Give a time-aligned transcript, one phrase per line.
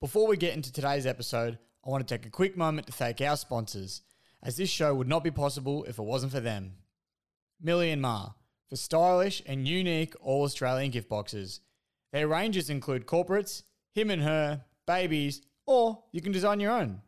[0.00, 3.20] Before we get into today's episode, I want to take a quick moment to thank
[3.20, 4.00] our sponsors,
[4.42, 6.76] as this show would not be possible if it wasn't for them.
[7.60, 8.30] Millie and Ma,
[8.70, 11.60] for stylish and unique all Australian gift boxes.
[12.12, 17.02] Their ranges include corporates, him and her, babies, or you can design your own.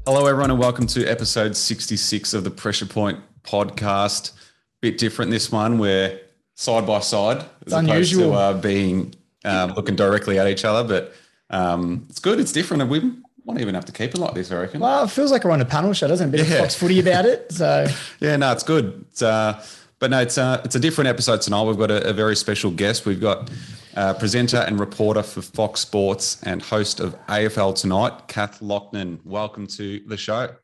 [0.06, 4.32] Hello, everyone, and welcome to episode 66 of the Pressure Point podcast.
[4.80, 5.79] Bit different this one.
[5.79, 6.21] We're
[6.54, 8.30] side by side as opposed unusual.
[8.30, 11.13] to uh, being uh, looking directly at each other, but
[11.51, 12.38] um, it's good.
[12.38, 13.01] It's different, and we
[13.45, 14.52] won't even have to keep it like this.
[14.52, 14.80] I reckon.
[14.80, 16.41] Well, it feels like we're on a panel show, doesn't it?
[16.41, 16.54] A bit Yeah.
[16.57, 17.51] of Fox footy about it.
[17.52, 17.87] So,
[18.20, 19.04] Yeah, no, it's good.
[19.10, 19.65] It's, uh,
[19.98, 21.65] but no, it's uh, it's a different episode tonight.
[21.65, 23.07] We've got a, a very special guest.
[23.07, 23.51] We've got
[23.97, 29.19] uh, presenter and reporter for Fox Sports and host of AFL Tonight, Kath Loughnan.
[29.25, 30.55] Welcome to the show.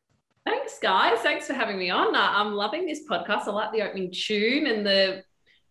[0.45, 1.19] Thanks, guys.
[1.21, 2.15] Thanks for having me on.
[2.15, 3.47] Uh, I'm loving this podcast.
[3.49, 5.25] I like the opening tune and the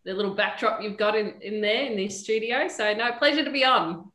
[0.04, 2.68] the little backdrop you've got in, in there in this studio.
[2.68, 4.12] So, no, pleasure to be on.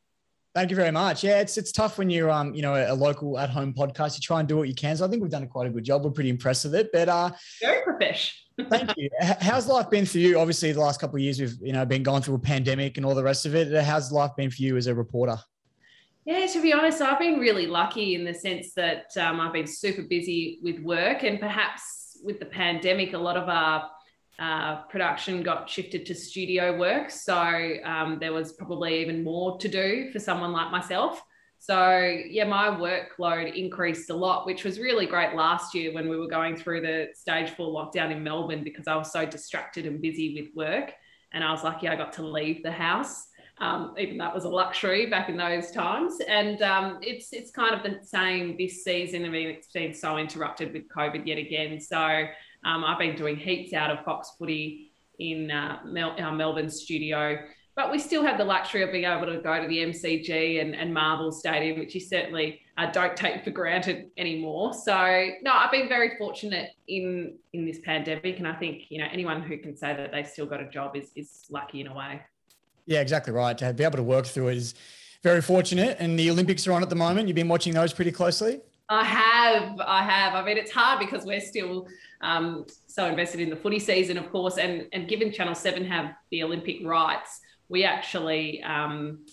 [0.52, 1.22] thank you very much.
[1.22, 4.16] Yeah, it's it's tough when you're um you know a local at home podcast.
[4.16, 4.96] You try and do what you can.
[4.96, 6.04] So I think we've done quite a good job.
[6.04, 6.90] We're pretty impressed with it.
[6.92, 7.30] But uh,
[7.62, 8.32] Very profesh.
[8.70, 9.10] Thank you.
[9.20, 10.38] How's life been for you?
[10.38, 13.06] Obviously, the last couple of years we've you know been going through a pandemic and
[13.06, 13.72] all the rest of it.
[13.84, 15.38] How's life been for you as a reporter?
[16.24, 19.66] Yeah, to be honest, I've been really lucky in the sense that um, I've been
[19.66, 23.90] super busy with work, and perhaps with the pandemic, a lot of our
[24.38, 27.10] uh, production got shifted to studio work.
[27.10, 31.22] So um, there was probably even more to do for someone like myself.
[31.58, 36.16] So yeah, my workload increased a lot, which was really great last year when we
[36.16, 40.00] were going through the stage four lockdown in Melbourne because I was so distracted and
[40.00, 40.92] busy with work.
[41.32, 43.28] And I was lucky I got to leave the house
[43.58, 46.18] um, even that was a luxury back in those times.
[46.28, 49.24] And um, it's it's kind of the same this season.
[49.24, 51.80] I mean, it's been so interrupted with COVID yet again.
[51.80, 51.98] So
[52.64, 57.38] um, I've been doing heaps out of Fox Footy in uh, Mel- our Melbourne studio.
[57.76, 60.74] But we still have the luxury of being able to go to the MCG and,
[60.74, 64.72] and Marvel Stadium, which you certainly uh, don't take for granted anymore.
[64.72, 69.06] So no, I've been very fortunate in in this pandemic, and I think you know
[69.12, 71.94] anyone who can say that they've still got a job is is lucky in a
[71.94, 72.22] way.
[72.86, 73.56] Yeah, exactly right.
[73.58, 74.74] To be able to work through it is
[75.22, 75.96] very fortunate.
[76.00, 77.28] And the Olympics are on at the moment.
[77.28, 78.60] You've been watching those pretty closely.
[78.88, 80.34] I have, I have.
[80.34, 81.88] I mean, it's hard because we're still
[82.20, 86.14] um, so invested in the footy season, of course, and and given Channel Seven have
[86.30, 88.62] the Olympic rights, we actually.
[88.62, 89.24] Um,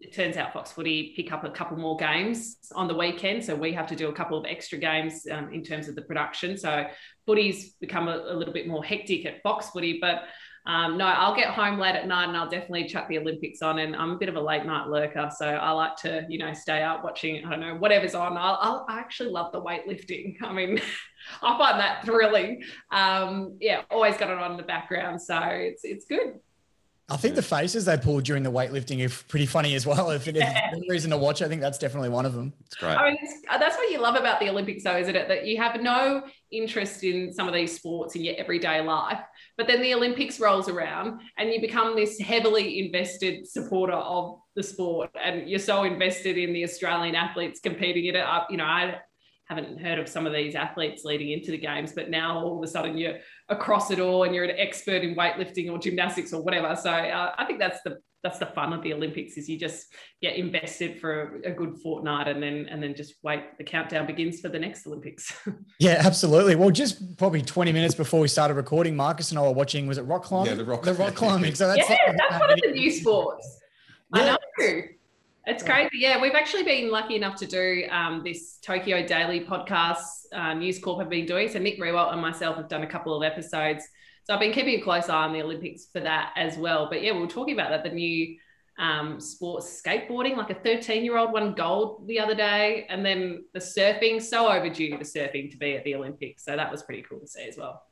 [0.00, 3.54] it turns out Fox Footy pick up a couple more games on the weekend, so
[3.54, 6.56] we have to do a couple of extra games um, in terms of the production.
[6.56, 6.86] So
[7.26, 10.22] footy's become a, a little bit more hectic at Fox Footy, but
[10.66, 13.78] um, no, I'll get home late at night and I'll definitely chuck the Olympics on.
[13.78, 16.52] And I'm a bit of a late night lurker, so I like to, you know,
[16.52, 17.44] stay up watching.
[17.44, 18.36] I don't know whatever's on.
[18.36, 20.36] I'll, I'll I actually love the weightlifting.
[20.42, 20.80] I mean,
[21.42, 22.62] I find that thrilling.
[22.90, 26.34] Um, yeah, always got it on in the background, so it's it's good.
[27.10, 30.10] I think the faces they pulled during the weightlifting are pretty funny as well.
[30.20, 32.52] If there's any reason to watch, I think that's definitely one of them.
[32.66, 32.96] It's great.
[32.96, 35.28] I mean, uh, that's what you love about the Olympics, though, isn't it?
[35.28, 39.20] That you have no interest in some of these sports in your everyday life,
[39.56, 44.62] but then the Olympics rolls around and you become this heavily invested supporter of the
[44.62, 48.24] sport, and you're so invested in the Australian athletes competing in it.
[48.24, 49.00] I, you know, I
[49.50, 52.62] haven't heard of some of these athletes leading into the games, but now all of
[52.62, 53.16] a sudden you're
[53.48, 56.76] across it all and you're an expert in weightlifting or gymnastics or whatever.
[56.80, 59.86] So uh, I think that's the that's the fun of the Olympics is you just
[60.20, 63.42] get invested for a, a good fortnight and then and then just wait.
[63.58, 65.36] The countdown begins for the next Olympics.
[65.80, 66.56] Yeah, absolutely.
[66.56, 69.96] Well, just probably 20 minutes before we started recording, Marcus and I were watching, was
[69.96, 70.50] it rock climbing?
[70.50, 71.54] Yeah, the rock- the rock climbing.
[71.54, 73.60] So that's yeah, that's one of the new sports.
[74.12, 74.82] I know.
[75.46, 75.90] It's crazy.
[75.94, 80.04] Yeah, we've actually been lucky enough to do um, this Tokyo Daily podcast.
[80.32, 81.48] Uh, News Corp have been doing.
[81.48, 83.84] So Nick Rewalt and myself have done a couple of episodes.
[84.24, 86.88] So I've been keeping a close eye on the Olympics for that as well.
[86.90, 88.36] But yeah, we were talking about that the new
[88.78, 93.44] um, sports skateboarding, like a 13 year old won gold the other day, and then
[93.54, 94.20] the surfing.
[94.20, 96.44] So overdue the surfing to be at the Olympics.
[96.44, 97.82] So that was pretty cool to see as well.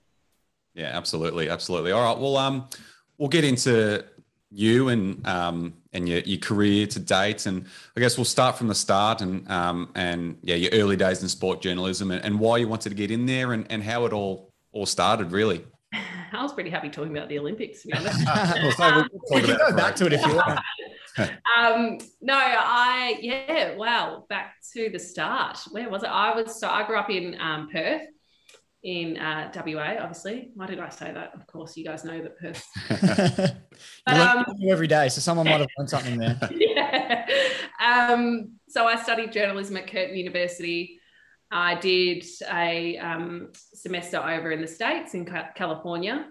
[0.74, 1.92] Yeah, absolutely, absolutely.
[1.92, 2.68] All right, well, um,
[3.16, 4.04] we'll get into
[4.50, 7.46] you and um, and your, your career to date.
[7.46, 7.66] And
[7.96, 11.28] I guess we'll start from the start and um, and yeah, your early days in
[11.28, 14.12] sport journalism and, and why you wanted to get in there and, and how it
[14.12, 15.64] all all started really.
[16.32, 18.18] I was pretty happy talking about the Olympics, to be honest.
[18.26, 20.60] Well, so we'll talk We can go back to it if you want.
[21.56, 24.24] um, no, I yeah, wow.
[24.28, 25.58] Back to the start.
[25.70, 26.08] Where was it?
[26.08, 28.02] I was so I grew up in um, Perth,
[28.82, 29.96] in uh, WA.
[30.00, 31.34] Obviously, why did I say that?
[31.34, 33.56] Of course, you guys know that Perth.
[34.04, 36.36] But, um, every day, so someone might have learned something there.
[36.50, 37.26] yeah.
[37.80, 40.98] Um, so I studied journalism at Curtin University.
[41.50, 46.26] I did a um, semester over in the States in California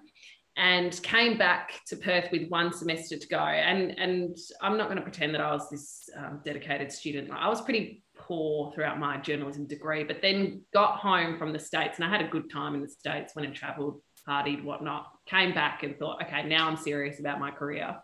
[0.58, 3.40] and came back to Perth with one semester to go.
[3.40, 7.32] And, and I'm not going to pretend that I was this um, dedicated student.
[7.32, 12.06] I was pretty throughout my journalism degree, but then got home from the States and
[12.06, 15.08] I had a good time in the States, went and traveled, partied, whatnot.
[15.28, 17.96] Came back and thought, okay, now I'm serious about my career.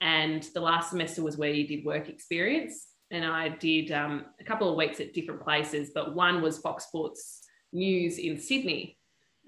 [0.00, 2.86] And the last semester was where you did work experience.
[3.10, 6.86] And I did um, a couple of weeks at different places, but one was Fox
[6.86, 7.40] Sports
[7.72, 8.96] News in Sydney.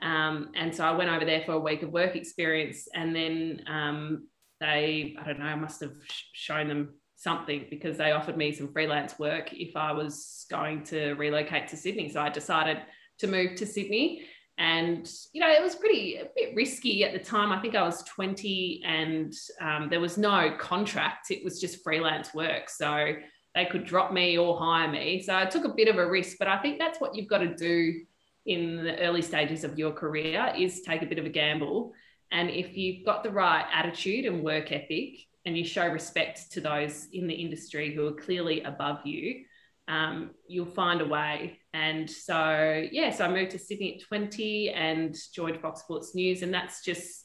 [0.02, 2.88] Um, and so I went over there for a week of work experience.
[2.94, 4.28] And then um,
[4.60, 8.50] they, I don't know, I must have sh- shown them something because they offered me
[8.50, 12.08] some freelance work if I was going to relocate to Sydney.
[12.08, 12.78] So I decided
[13.18, 14.22] to move to Sydney.
[14.56, 17.52] And, you know, it was pretty a bit risky at the time.
[17.52, 22.32] I think I was 20 and um, there was no contract, it was just freelance
[22.32, 22.70] work.
[22.70, 23.12] So
[23.54, 25.22] they could drop me or hire me.
[25.22, 27.38] So I took a bit of a risk, but I think that's what you've got
[27.38, 28.00] to do
[28.46, 31.92] in the early stages of your career is take a bit of a gamble.
[32.32, 36.60] And if you've got the right attitude and work ethic and you show respect to
[36.60, 39.44] those in the industry who are clearly above you,
[39.88, 41.58] um, you'll find a way.
[41.72, 46.42] And so, yeah, so I moved to Sydney at 20 and joined Fox Sports News.
[46.42, 47.24] And that's just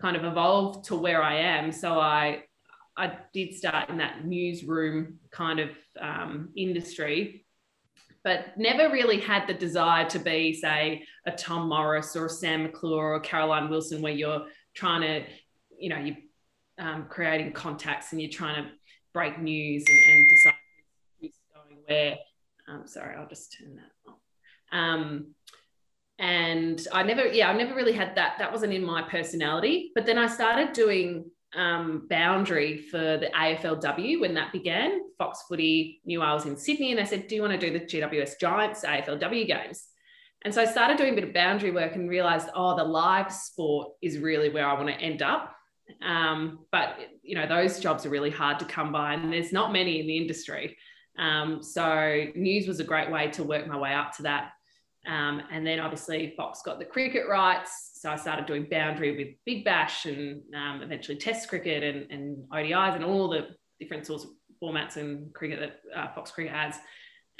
[0.00, 1.72] kind of evolved to where I am.
[1.72, 2.44] So I,
[2.96, 5.70] I did start in that newsroom kind of
[6.00, 7.44] um, industry,
[8.24, 12.62] but never really had the desire to be, say, a Tom Morris or a Sam
[12.62, 15.24] McClure or Caroline Wilson, where you're trying to,
[15.78, 16.16] you know, you're
[16.78, 18.70] um, creating contacts and you're trying to
[19.12, 20.54] break news and, and decide
[21.20, 22.18] who's going where.
[22.68, 24.18] Um, sorry, I'll just turn that off.
[24.72, 25.34] Um,
[26.18, 28.36] and I never, yeah, I never really had that.
[28.38, 29.92] That wasn't in my personality.
[29.94, 35.00] But then I started doing um, boundary for the AFLW when that began.
[35.18, 37.78] Fox Footy knew I was in Sydney and they said, Do you want to do
[37.78, 39.86] the GWS Giants AFLW games?
[40.42, 43.32] And so I started doing a bit of boundary work and realized, oh, the live
[43.32, 45.55] sport is really where I want to end up.
[46.04, 49.72] Um, but, you know, those jobs are really hard to come by and there's not
[49.72, 50.76] many in the industry.
[51.18, 54.52] Um, so news was a great way to work my way up to that.
[55.06, 57.92] Um, and then obviously Fox got the cricket rights.
[57.94, 62.44] So I started doing boundary with Big Bash and um, eventually Test cricket and, and
[62.52, 63.48] ODIs and all the
[63.78, 64.30] different sorts of
[64.62, 66.76] formats and cricket that uh, Fox Cricket has.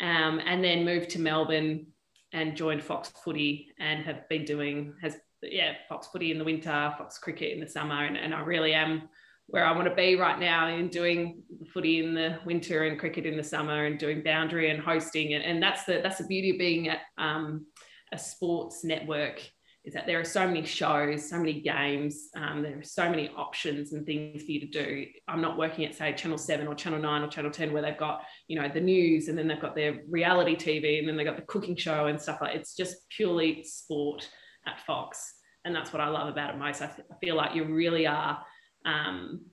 [0.01, 1.87] Um, and then moved to Melbourne
[2.33, 6.94] and joined Fox Footy and have been doing, has, yeah, Fox Footy in the winter,
[6.99, 8.05] Fox Cricket in the summer.
[8.05, 9.09] And, and I really am
[9.49, 11.43] where I want to be right now in doing
[11.73, 15.35] footy in the winter and cricket in the summer and doing boundary and hosting.
[15.35, 17.67] And, and that's the that's the beauty of being at um,
[18.12, 19.41] a sports network
[19.85, 23.31] is that there are so many shows, so many games, um, there are so many
[23.37, 25.06] options and things for you to do.
[25.29, 27.97] I'm not working at say Channel Seven or Channel Nine or Channel Ten where they've
[27.97, 31.25] got you know the news and then they've got their reality TV and then they've
[31.27, 32.56] got the cooking show and stuff like.
[32.56, 34.28] It's just purely sport
[34.66, 36.82] at Fox, and that's what I love about it most.
[36.82, 38.42] I, th- I feel like you really are
[38.85, 39.46] um,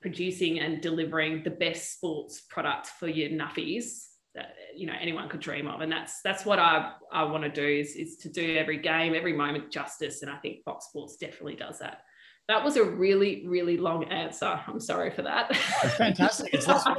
[0.00, 5.40] producing and delivering the best sports product for your nuffies that you know anyone could
[5.40, 5.80] dream of.
[5.80, 9.14] And that's that's what i i want to do is is to do every game
[9.14, 10.22] every moment justice.
[10.22, 12.02] And i think fox sports definitely does that
[12.48, 15.48] that was a really really long answer i'm sorry for that
[15.82, 16.54] That's Fantastic.
[16.54, 16.96] It's lots of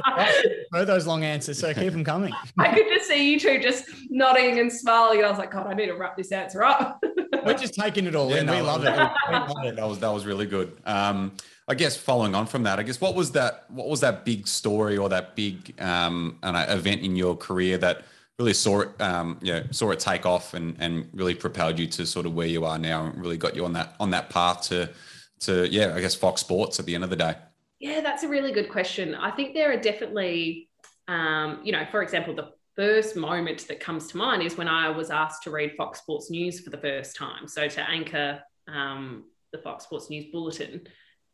[0.72, 2.34] for those long answers, so keep them coming.
[2.58, 5.68] i could just see you two just nodding and smiling and i was like god
[5.68, 7.02] i need to wrap this answer up
[7.46, 8.46] We're just taking it all Yeah, in.
[8.48, 8.86] no, we love it.
[8.88, 9.16] that
[9.64, 9.76] it.
[9.78, 10.76] That was that was really good.
[10.86, 11.32] Um,
[11.70, 13.66] I guess following on from that, I guess what was that?
[13.70, 18.04] What was that big story or that big um, I event in your career that
[18.38, 21.88] really saw it, um, you know, saw it take off and and really propelled you
[21.88, 24.30] to sort of where you are now and really got you on that on that
[24.30, 24.90] path to
[25.42, 27.36] to yeah, I guess Fox Sports at the end of the day.
[27.80, 29.14] Yeah, that's a really good question.
[29.14, 30.70] I think there are definitely,
[31.08, 34.90] um, you know, for example, the first moment that comes to mind is when I
[34.90, 37.48] was asked to read Fox Sports News for the first time.
[37.48, 40.88] So to anchor um, the Fox Sports News bulletin.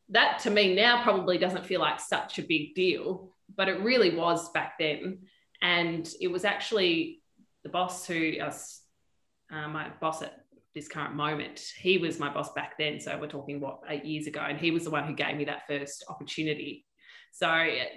[0.10, 4.16] That to me now probably doesn't feel like such a big deal, but it really
[4.16, 5.20] was back then.
[5.62, 7.22] And it was actually
[7.64, 10.43] the boss who, uh, my boss at
[10.74, 11.64] this current moment.
[11.78, 13.00] He was my boss back then.
[13.00, 15.46] So we're talking what eight years ago, and he was the one who gave me
[15.46, 16.86] that first opportunity.
[17.32, 17.48] So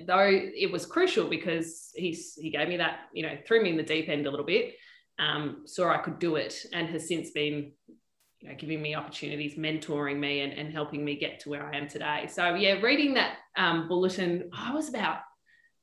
[0.06, 3.76] though it was crucial because he's he gave me that, you know, threw me in
[3.76, 4.75] the deep end a little bit,
[5.18, 7.73] um, saw I could do it, and has since been,
[8.40, 11.76] you know, giving me opportunities, mentoring me, and, and helping me get to where I
[11.76, 12.28] am today.
[12.30, 15.18] So yeah, reading that um, bulletin, I was about,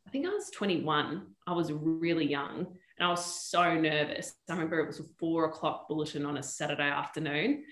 [0.07, 1.27] I think I was 21.
[1.45, 4.33] I was really young and I was so nervous.
[4.49, 7.63] I remember it was a four o'clock bulletin on a Saturday afternoon,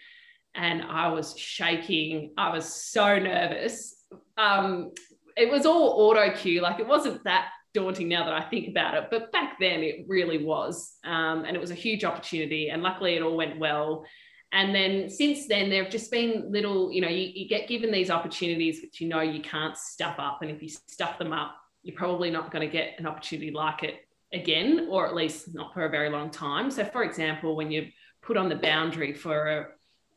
[0.56, 2.34] and I was shaking.
[2.38, 3.96] I was so nervous.
[4.38, 4.92] Um,
[5.38, 8.96] it was all auto cue, like it wasn't that daunting now that I think about
[8.96, 10.94] it, but back then it really was.
[11.06, 14.06] Um, and it was a huge opportunity, and luckily it all went well.
[14.54, 17.90] And then since then, there have just been little, you know, you, you get given
[17.90, 20.40] these opportunities which you know you can't stuff up.
[20.42, 23.84] And if you stuff them up, you're probably not going to get an opportunity like
[23.84, 24.01] it
[24.33, 26.71] again, or at least not for a very long time.
[26.71, 27.88] So, for example, when you
[28.21, 29.47] put on the boundary for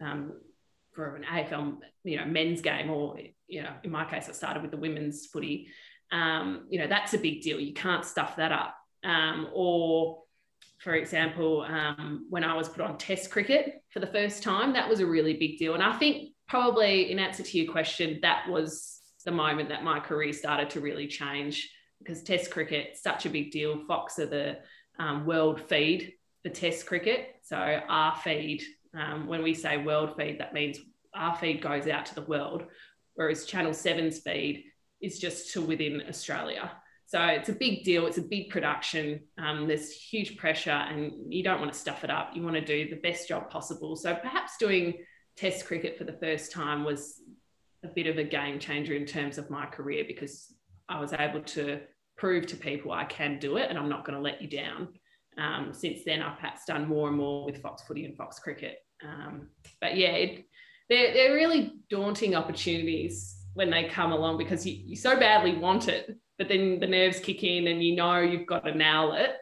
[0.01, 0.33] a um,
[0.93, 4.63] for an AFL, you know, men's game, or you know, in my case, I started
[4.63, 5.69] with the women's footy.
[6.13, 7.59] Um, you know, that's a big deal.
[7.59, 8.77] You can't stuff that up.
[9.03, 10.23] Um, or,
[10.79, 14.89] for example, um, when I was put on Test cricket for the first time, that
[14.89, 15.75] was a really big deal.
[15.75, 19.99] And I think probably in answer to your question, that was the moment that my
[19.99, 21.71] career started to really change
[22.05, 23.85] because Test cricket such a big deal.
[23.87, 24.59] Fox are the
[24.99, 27.37] um, world feed for Test cricket.
[27.43, 28.63] So our feed,
[28.95, 30.79] um, when we say world feed, that means
[31.15, 32.65] our feed goes out to the world,
[33.15, 34.65] whereas Channel 7's feed
[35.01, 36.73] is just to within Australia.
[37.07, 38.07] So it's a big deal.
[38.07, 39.21] It's a big production.
[39.39, 42.31] Um, there's huge pressure, and you don't want to stuff it up.
[42.35, 43.97] You want to do the best job possible.
[43.97, 44.95] So perhaps doing
[45.37, 47.21] Test cricket for the first time was
[47.83, 50.55] a bit of a game changer in terms of my career because
[50.89, 51.81] I was able to
[52.17, 54.89] prove to people I can do it and I'm not going to let you down.
[55.37, 58.79] Um, since then, I've perhaps done more and more with Fox Footy and Fox Cricket.
[59.03, 59.49] Um,
[59.81, 60.45] but yeah, it,
[60.89, 65.89] they're, they're really daunting opportunities when they come along because you, you so badly want
[65.89, 69.37] it, but then the nerves kick in and you know you've got to nail it.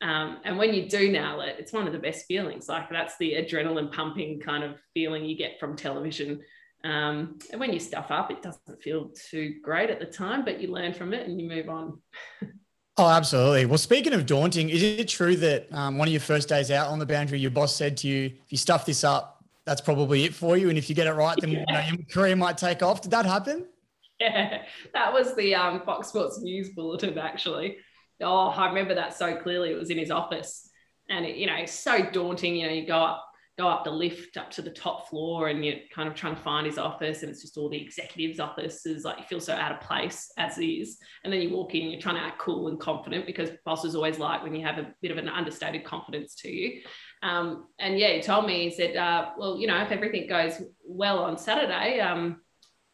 [0.00, 2.68] Um, and when you do nail it, it's one of the best feelings.
[2.68, 6.40] Like that's the adrenaline pumping kind of feeling you get from television.
[6.84, 10.60] Um, and when you stuff up, it doesn't feel too great at the time, but
[10.60, 12.00] you learn from it and you move on.
[13.00, 13.64] Oh, absolutely.
[13.64, 16.88] Well, speaking of daunting, is it true that um, one of your first days out
[16.88, 20.24] on the boundary, your boss said to you, if you stuff this up, that's probably
[20.24, 20.68] it for you.
[20.68, 21.64] And if you get it right, then yeah.
[21.68, 23.00] you know, your career might take off.
[23.00, 23.66] Did that happen?
[24.20, 24.62] Yeah,
[24.94, 27.76] that was the um, Fox Sports News bulletin, actually.
[28.20, 29.70] Oh, I remember that so clearly.
[29.70, 30.68] It was in his office.
[31.08, 32.56] And, it, you know, it's so daunting.
[32.56, 33.27] You know, you go up
[33.58, 36.40] go up the lift up to the top floor and you're kind of trying to
[36.40, 39.72] find his office and it's just all the executives offices like you feel so out
[39.72, 40.98] of place as is.
[41.24, 44.20] And then you walk in you're trying to act cool and confident because bosses always
[44.20, 46.82] like when you have a bit of an understated confidence to you.
[47.22, 50.62] Um, and yeah he told me he said uh, well you know if everything goes
[50.84, 52.40] well on saturday um,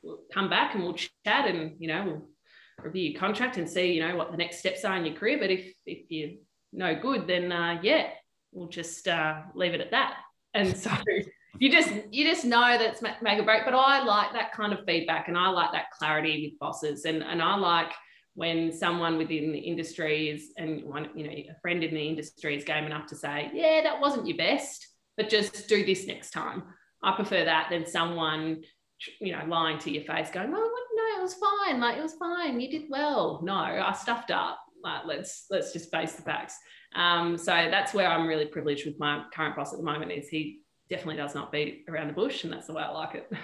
[0.02, 2.28] we'll come back and we'll chat and you know we'll
[2.82, 5.36] review your contract and see you know what the next steps are in your career.
[5.38, 6.38] But if if you're
[6.72, 8.08] no good then uh, yeah
[8.50, 10.23] we'll just uh, leave it at that
[10.54, 10.90] and so
[11.58, 13.64] you just you just know that's make or break.
[13.64, 17.04] But i like that kind of feedback and i like that clarity with bosses.
[17.04, 17.92] And and i like
[18.34, 22.56] when someone within the industry is and one you know a friend in the industry
[22.56, 26.30] is game enough to say yeah that wasn't your best but just do this next
[26.30, 26.64] time.
[27.02, 28.62] I prefer that than someone
[29.20, 31.80] you know lying to your face going oh no it was fine.
[31.80, 32.60] Like it was fine.
[32.60, 33.40] You did well.
[33.42, 36.58] No i stuffed up like let's let's just face the facts
[36.94, 40.28] um, so that's where I'm really privileged with my current boss at the moment is
[40.28, 43.30] he definitely does not beat around the bush and that's the way I like it.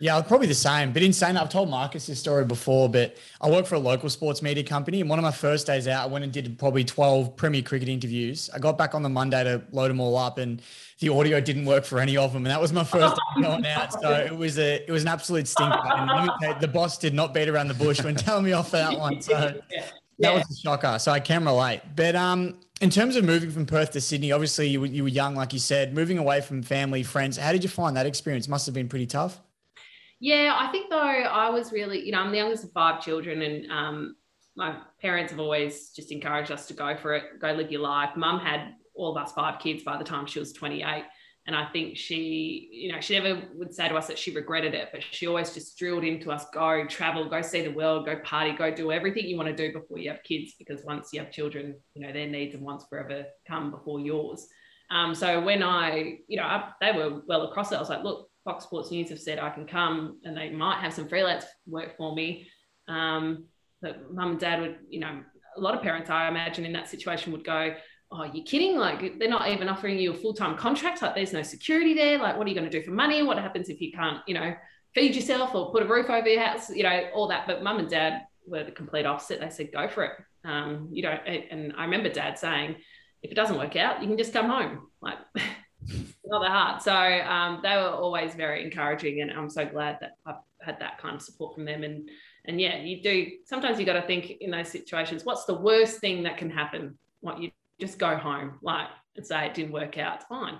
[0.00, 0.92] Yeah, probably the same.
[0.92, 1.36] But insane.
[1.36, 5.00] I've told Marcus this story before, but I work for a local sports media company.
[5.00, 7.88] And one of my first days out, I went and did probably 12 Premier Cricket
[7.88, 8.50] interviews.
[8.52, 10.60] I got back on the Monday to load them all up, and
[10.98, 12.44] the audio didn't work for any of them.
[12.44, 13.92] And that was my first day going out.
[13.92, 15.78] So it was a it was an absolute stinker.
[15.84, 18.98] And the boss did not beat around the bush when telling me off for that
[18.98, 19.22] one.
[19.22, 19.60] So
[20.22, 20.98] that was a shocker.
[20.98, 21.82] So I can relate.
[21.94, 25.34] But um, in terms of moving from Perth to Sydney, obviously you, you were young,
[25.34, 27.36] like you said, moving away from family, friends.
[27.36, 28.48] How did you find that experience?
[28.48, 29.40] Must have been pretty tough.
[30.20, 33.42] Yeah, I think though I was really, you know, I'm the youngest of five children,
[33.42, 34.16] and um,
[34.56, 38.10] my parents have always just encouraged us to go for it, go live your life.
[38.16, 41.04] Mum had all of us five kids by the time she was 28.
[41.46, 44.74] And I think she, you know, she never would say to us that she regretted
[44.74, 48.16] it, but she always just drilled into us go travel, go see the world, go
[48.20, 51.18] party, go do everything you want to do before you have kids, because once you
[51.18, 54.46] have children, you know, their needs and wants forever come before yours.
[54.90, 58.04] Um, so when I, you know, I, they were well across it, I was like,
[58.04, 61.44] look, Fox Sports News have said I can come and they might have some freelance
[61.66, 62.46] work for me.
[62.86, 63.46] Um,
[63.80, 65.22] but mum and dad would, you know,
[65.56, 67.74] a lot of parents, I imagine, in that situation would go,
[68.12, 68.76] oh, you're kidding?
[68.76, 71.02] Like they're not even offering you a full time contract.
[71.02, 72.18] Like there's no security there.
[72.18, 73.22] Like what are you going to do for money?
[73.22, 74.54] What happens if you can't, you know,
[74.94, 76.70] feed yourself or put a roof over your house?
[76.70, 77.46] You know, all that.
[77.46, 79.40] But mum and dad were the complete opposite.
[79.40, 80.12] They said, go for it.
[80.44, 81.20] Um, you don't.
[81.26, 82.76] And I remember dad saying,
[83.22, 84.88] if it doesn't work out, you can just come home.
[85.00, 85.18] Like.
[86.24, 86.82] not that hard.
[86.82, 90.98] So um, they were always very encouraging, and I'm so glad that I've had that
[90.98, 91.82] kind of support from them.
[91.82, 92.08] And
[92.44, 93.26] and yeah, you do.
[93.46, 96.98] Sometimes you got to think in those situations, what's the worst thing that can happen?
[97.20, 97.50] What you
[97.86, 100.16] just go home, like and say it didn't work out.
[100.16, 100.58] It's fine.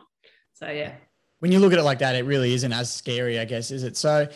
[0.55, 0.93] So yeah.
[1.39, 3.83] When you look at it like that, it really isn't as scary, I guess, is
[3.83, 3.97] it?
[3.97, 4.29] So,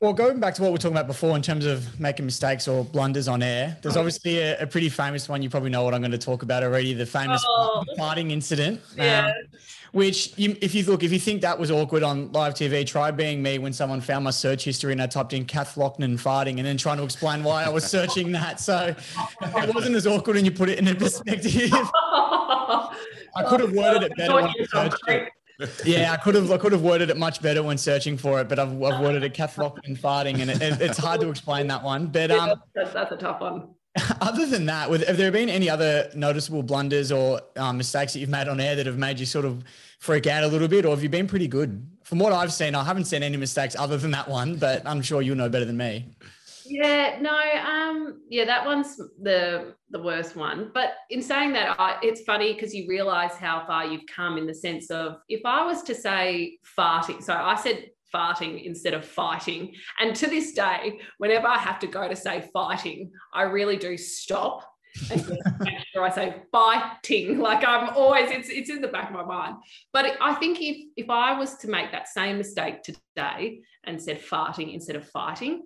[0.00, 2.68] well, going back to what we are talking about before in terms of making mistakes
[2.68, 5.42] or blunders on air, there's obviously a, a pretty famous one.
[5.42, 7.82] You probably know what I'm going to talk about already the famous Oh.
[7.98, 8.80] farting incident.
[8.96, 9.26] Yeah.
[9.26, 9.32] Um,
[9.90, 13.10] which, you, if you look, if you think that was awkward on live TV, try
[13.10, 16.58] being me when someone found my search history and I typed in Kath Loughnan farting
[16.58, 18.60] and then trying to explain why I was searching that.
[18.60, 18.94] So
[19.42, 21.70] it wasn't as awkward when you put it in a perspective.
[23.36, 25.28] I could have worded it better when I searched it.
[25.84, 28.48] Yeah, I could have I could have worded it much better when searching for it,
[28.48, 31.68] but I've, I've worded it Kath and farting, and it, it, it's hard to explain
[31.68, 32.08] that one.
[32.08, 33.68] But um, that's, that's a tough one.
[34.20, 38.18] other than that, with, have there been any other noticeable blunders or um, mistakes that
[38.18, 39.62] you've made on air that have made you sort of
[40.00, 41.86] freak out a little bit, or have you been pretty good?
[42.02, 45.00] From what I've seen, I haven't seen any mistakes other than that one, but I'm
[45.00, 46.06] sure you'll know better than me.
[46.66, 50.70] Yeah, no, um, yeah, that one's the the worst one.
[50.72, 54.46] But in saying that, I, it's funny because you realise how far you've come in
[54.46, 59.04] the sense of if I was to say farting, so I said farting instead of
[59.04, 63.76] fighting, and to this day, whenever I have to go to say fighting, I really
[63.76, 64.66] do stop
[65.10, 65.26] and
[65.60, 67.38] make sure I say fighting.
[67.38, 69.56] Like I'm always, it's it's in the back of my mind.
[69.92, 74.20] But I think if if I was to make that same mistake today and said
[74.20, 75.62] farting instead of fighting,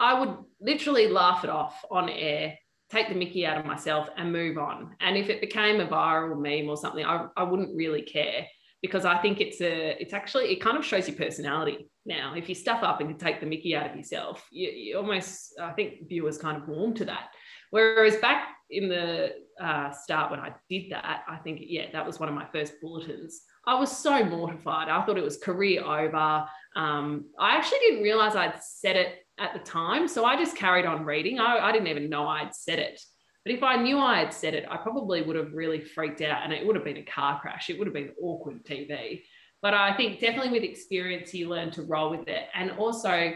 [0.00, 2.58] I would literally laugh it off on air,
[2.90, 4.96] take the mickey out of myself and move on.
[5.00, 8.46] And if it became a viral meme or something, I, I wouldn't really care
[8.82, 12.34] because I think it's a, it's actually, it kind of shows your personality now.
[12.36, 15.54] If you stuff up and you take the mickey out of yourself, you, you almost,
[15.60, 17.28] I think viewers kind of warm to that.
[17.70, 22.20] Whereas back in the uh, start when I did that, I think, yeah, that was
[22.20, 23.42] one of my first bulletins.
[23.66, 24.88] I was so mortified.
[24.88, 26.44] I thought it was career over.
[26.76, 30.08] Um, I actually didn't realize I'd said it at the time.
[30.08, 31.38] So I just carried on reading.
[31.38, 33.00] I, I didn't even know I'd said it.
[33.44, 36.42] But if I knew I had said it, I probably would have really freaked out
[36.44, 37.68] and it would have been a car crash.
[37.68, 39.22] It would have been awkward TV.
[39.60, 43.32] But I think definitely with experience, you learn to roll with it and also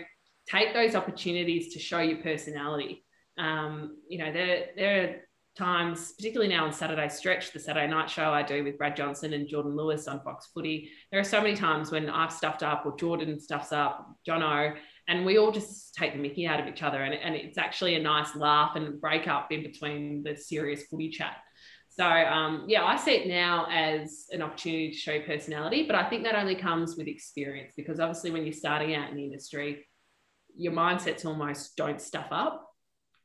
[0.48, 3.04] take those opportunities to show your personality.
[3.36, 5.16] Um, you know, there, there are
[5.58, 9.32] times, particularly now on Saturday Stretch, the Saturday night show I do with Brad Johnson
[9.34, 10.90] and Jordan Lewis on Fox Footy.
[11.10, 14.74] There are so many times when I've stuffed up or Jordan stuffs up, Jono,
[15.08, 17.02] and we all just take the mickey out of each other.
[17.02, 21.08] And, and it's actually a nice laugh and break up in between the serious footy
[21.08, 21.38] chat.
[21.88, 26.08] So, um, yeah, I see it now as an opportunity to show personality, but I
[26.08, 29.84] think that only comes with experience because obviously when you're starting out in the industry,
[30.54, 32.64] your mindset's almost don't stuff up.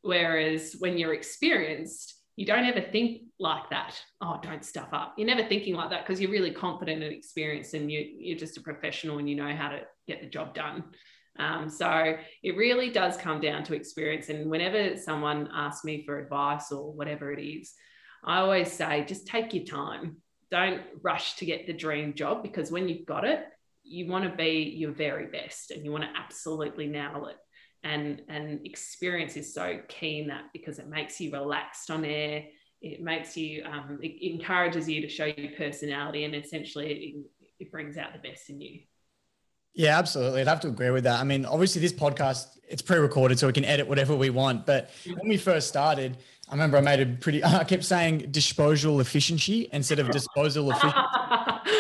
[0.02, 3.96] Whereas when you're experienced, you don't ever think like that.
[4.22, 5.14] Oh, don't stuff up.
[5.18, 8.58] You're never thinking like that because you're really confident and experienced and you, you're just
[8.58, 10.84] a professional and you know how to get the job done.
[11.40, 14.30] Um, so it really does come down to experience.
[14.30, 17.74] And whenever someone asks me for advice or whatever it is,
[18.24, 20.18] I always say just take your time.
[20.52, 23.46] Don't rush to get the dream job because when you've got it,
[23.84, 27.38] you want to be your very best and you want to absolutely nail it.
[27.84, 32.46] And, and experience is so key in that because it makes you relaxed on air.
[32.82, 37.72] It makes you, um, it encourages you to show your personality and essentially it, it
[37.72, 38.82] brings out the best in you.
[39.74, 40.42] Yeah, absolutely.
[40.42, 41.20] I'd have to agree with that.
[41.20, 44.66] I mean, obviously, this podcast it's pre-recorded, so we can edit whatever we want.
[44.66, 46.18] But when we first started,
[46.50, 47.44] I remember I made a pretty.
[47.44, 50.98] I kept saying disposal efficiency instead of disposal efficiency.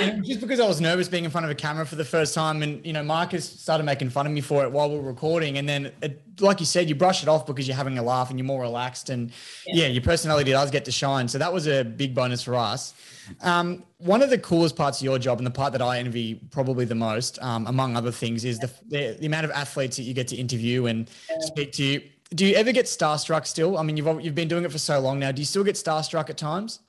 [0.01, 2.33] And just because I was nervous being in front of a camera for the first
[2.33, 5.03] time, and you know, Marcus started making fun of me for it while we were
[5.03, 8.03] recording, and then, it, like you said, you brush it off because you're having a
[8.03, 9.31] laugh and you're more relaxed, and
[9.67, 9.83] yeah.
[9.83, 11.27] yeah, your personality does get to shine.
[11.27, 12.93] So that was a big bonus for us.
[13.41, 16.35] Um, one of the coolest parts of your job, and the part that I envy
[16.51, 20.03] probably the most, um, among other things, is the, the the amount of athletes that
[20.03, 22.01] you get to interview and speak to.
[22.35, 23.77] Do you ever get starstruck still?
[23.77, 25.31] I mean, you've you've been doing it for so long now.
[25.31, 26.79] Do you still get starstruck at times?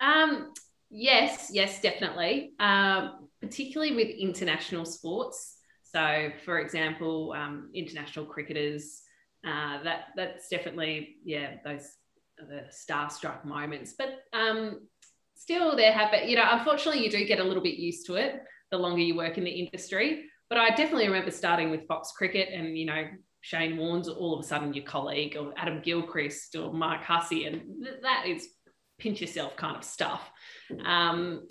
[0.00, 0.52] Um,
[0.90, 2.52] yes, yes, definitely.
[2.58, 5.56] Um, particularly with international sports.
[5.82, 9.02] So, for example, um, international cricketers.
[9.42, 11.96] Uh, that that's definitely yeah those
[12.38, 13.94] are the starstruck moments.
[13.96, 14.86] But um,
[15.34, 18.42] still, there have you know unfortunately you do get a little bit used to it
[18.70, 20.24] the longer you work in the industry.
[20.48, 23.04] But I definitely remember starting with Fox Cricket and you know
[23.40, 27.46] Shane Warne's all of a sudden your colleague or Adam Gilchrist or Mark Hussey.
[27.46, 28.48] And th- that is
[29.00, 30.30] pinch yourself kind of stuff.
[30.84, 31.48] Um,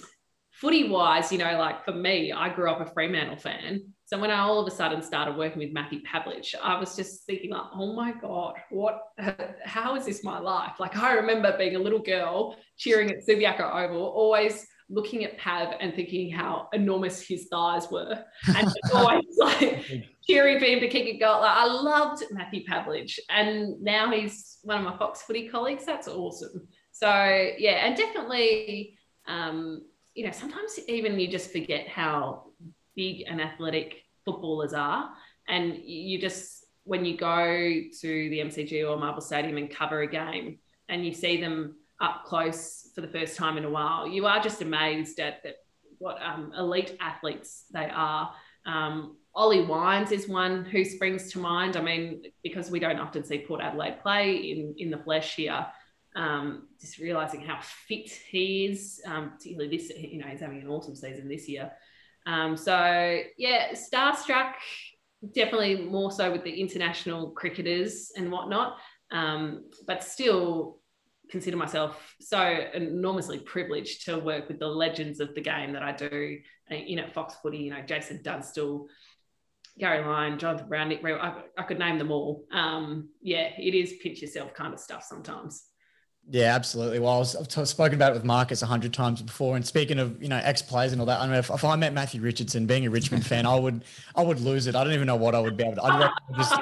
[0.51, 3.93] footy wise, you know, like for me, I grew up a Fremantle fan.
[4.05, 7.25] So when I all of a sudden started working with Matthew Pavlich, I was just
[7.25, 8.99] thinking like, oh my God, what,
[9.63, 10.73] how is this my life?
[10.79, 15.75] Like I remember being a little girl cheering at Subiaco Oval, always looking at Pav
[15.79, 18.23] and thinking how enormous his thighs were.
[18.47, 19.85] And always like
[20.27, 21.41] cheering for him to kick a goal.
[21.41, 23.19] Like, I loved Matthew Pavlich.
[23.29, 25.85] And now he's one of my Fox footy colleagues.
[25.85, 26.67] That's awesome.
[26.99, 27.07] So
[27.57, 29.83] yeah, and definitely um,
[30.15, 32.47] you know, sometimes even you just forget how
[32.95, 35.11] big and athletic footballers are.
[35.47, 37.45] And you just, when you go
[38.01, 40.59] to the MCG or Marvel Stadium and cover a game
[40.89, 44.41] and you see them up close for the first time in a while, you are
[44.41, 45.55] just amazed at, at
[45.99, 48.33] what um, elite athletes they are.
[48.65, 51.77] Um, Ollie Wines is one who springs to mind.
[51.77, 55.65] I mean, because we don't often see Port Adelaide play in, in the flesh here,
[56.15, 60.67] um, just realizing how fit he is, um, particularly this, you know, he's having an
[60.67, 61.71] awesome season this year.
[62.25, 64.53] Um, so yeah, starstruck,
[65.33, 68.77] definitely more so with the international cricketers and whatnot,
[69.11, 70.79] um, but still
[71.29, 72.41] consider myself so
[72.73, 76.39] enormously privileged to work with the legends of the game that I do.
[76.71, 78.87] Uh, you know, Fox Footy, you know, Jason Dunstall,
[79.77, 82.45] Gary Lyon, Jonathan Brown, Nick I, I could name them all.
[82.51, 85.68] Um, yeah, it is pinch yourself kind of stuff sometimes.
[86.31, 86.99] Yeah, absolutely.
[86.99, 89.55] Well, I was, I've spoken about it with Marcus a hundred times before.
[89.55, 91.75] And speaking of, you know, ex players and all that, I mean, if, if, I
[91.75, 93.83] met Matthew Richardson, being a Richmond fan, I would,
[94.15, 94.75] I would lose it.
[94.75, 95.85] I don't even know what I would be able to.
[95.85, 96.53] I'd just,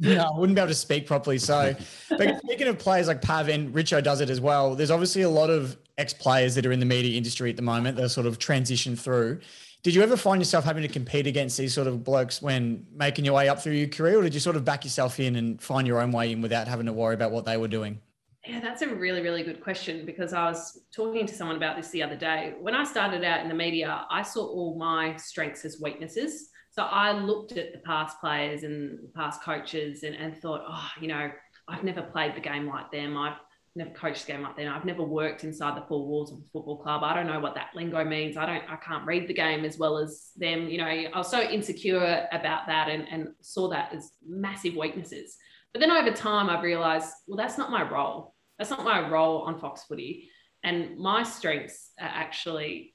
[0.00, 1.38] you know, I wouldn't be able to speak properly.
[1.38, 1.74] So,
[2.10, 4.74] but speaking of players like Pav and Richo does it as well.
[4.74, 7.62] There's obviously a lot of ex players that are in the media industry at the
[7.62, 7.96] moment.
[7.96, 9.40] that are sort of transition through.
[9.82, 13.24] Did you ever find yourself having to compete against these sort of blokes when making
[13.24, 15.62] your way up through your career, or did you sort of back yourself in and
[15.62, 18.00] find your own way in without having to worry about what they were doing?
[18.46, 21.90] Yeah, that's a really, really good question because I was talking to someone about this
[21.90, 22.54] the other day.
[22.60, 26.50] When I started out in the media, I saw all my strengths as weaknesses.
[26.70, 31.08] So I looked at the past players and past coaches and, and thought, oh, you
[31.08, 31.30] know,
[31.66, 33.16] I've never played the game like them.
[33.16, 33.38] I've
[33.74, 34.72] never coached the game like them.
[34.72, 37.02] I've never worked inside the four walls of a football club.
[37.02, 38.36] I don't know what that lingo means.
[38.36, 40.68] I don't, I can't read the game as well as them.
[40.68, 45.36] You know, I was so insecure about that and, and saw that as massive weaknesses.
[45.72, 48.35] But then over time, I've realized, well, that's not my role.
[48.58, 50.30] That's not my role on Fox Footy.
[50.62, 52.94] And my strengths are actually,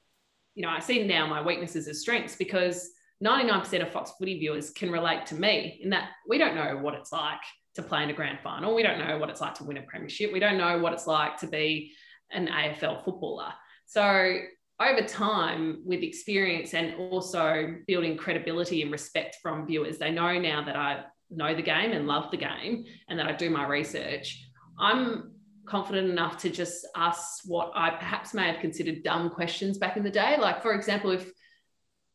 [0.56, 2.89] you know, I see now my weaknesses as strengths because
[3.24, 6.95] 99% of Fox Footy viewers can relate to me in that we don't know what
[6.95, 7.41] it's like
[7.76, 8.76] to play in a grand final.
[8.76, 10.34] We don't know what it's like to win a premiership.
[10.34, 11.93] We don't know what it's like to be
[12.32, 13.54] an AFL footballer.
[13.86, 14.39] So
[14.82, 20.63] over time, with experience and also building credibility and respect from viewers, they know now
[20.65, 24.43] that I know the game and love the game and that I do my research.
[24.80, 25.30] I'm
[25.71, 30.03] confident enough to just ask what I perhaps may have considered dumb questions back in
[30.03, 30.36] the day.
[30.38, 31.31] Like, for example, if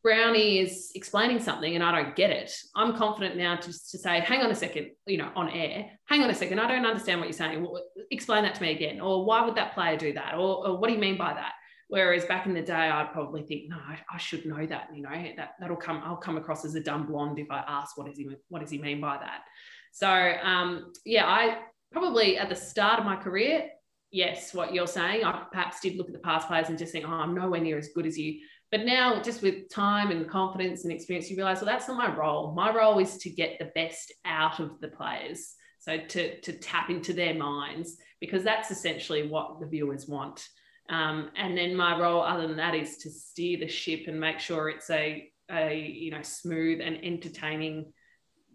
[0.03, 4.19] Brownie is explaining something and I don't get it, I'm confident now to, to say,
[4.19, 7.19] hang on a second, you know, on air, hang on a second, I don't understand
[7.19, 7.63] what you're saying.
[7.63, 9.01] Well, explain that to me again.
[9.01, 10.35] Or why would that player do that?
[10.35, 11.53] Or, or, what do you mean by that?
[11.89, 15.01] Whereas back in the day, I'd probably think, no, I, I should know that, you
[15.01, 18.07] know, that, that'll come, I'll come across as a dumb blonde if I ask, what,
[18.07, 19.41] is he, what does he mean by that?
[19.93, 21.57] So um, yeah, I
[21.91, 23.69] probably at the start of my career,
[24.11, 27.05] yes, what you're saying, I perhaps did look at the past players and just think,
[27.07, 28.39] oh, I'm nowhere near as good as you.
[28.71, 32.13] But now, just with time and confidence and experience, you realize, well, that's not my
[32.13, 32.53] role.
[32.53, 35.53] My role is to get the best out of the players.
[35.79, 40.45] So to, to tap into their minds, because that's essentially what the viewers want.
[40.89, 44.39] Um, and then my role, other than that, is to steer the ship and make
[44.39, 47.93] sure it's a, a you know smooth and entertaining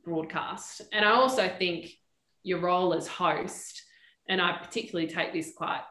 [0.05, 0.83] broadcast.
[0.92, 1.90] And I also think
[2.43, 3.83] your role as host,
[4.29, 5.83] and I particularly take this quite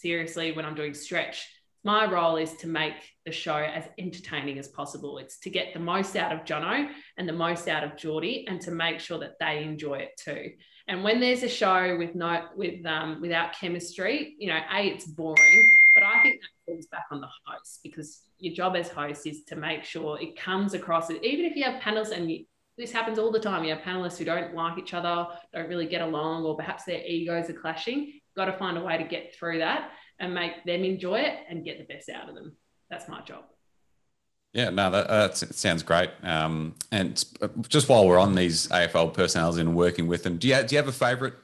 [0.00, 1.46] seriously when I'm doing stretch.
[1.82, 2.94] My role is to make
[3.26, 5.18] the show as entertaining as possible.
[5.18, 8.60] It's to get the most out of Jono and the most out of Geordie, and
[8.62, 10.52] to make sure that they enjoy it too.
[10.88, 15.06] And when there's a show with no with um, without chemistry, you know, a it's
[15.06, 19.26] boring, but I think that falls back on the host because your job as host
[19.26, 21.10] is to make sure it comes across.
[21.10, 22.44] Even if you have panels and you,
[22.76, 23.64] this happens all the time.
[23.64, 27.02] You have panelists who don't like each other, don't really get along, or perhaps their
[27.04, 28.20] egos are clashing.
[28.36, 31.64] Got to find a way to get through that and make them enjoy it and
[31.64, 32.56] get the best out of them.
[32.90, 33.44] That's my job.
[34.52, 36.10] Yeah, no, that, that sounds great.
[36.22, 37.24] Um, and
[37.68, 40.78] just while we're on these AFL personnel and working with them, do you, do you
[40.78, 41.34] have a favourite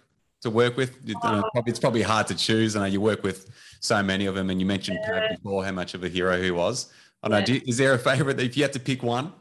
[0.43, 0.97] to work with?
[1.23, 2.77] Uh, it's probably hard to choose.
[2.77, 5.33] I know you work with so many of them, and you mentioned yeah.
[5.35, 6.93] before how much of a hero he was.
[7.23, 7.38] I know.
[7.38, 7.55] Yeah.
[7.55, 9.33] You, is there a favourite if you had to pick one?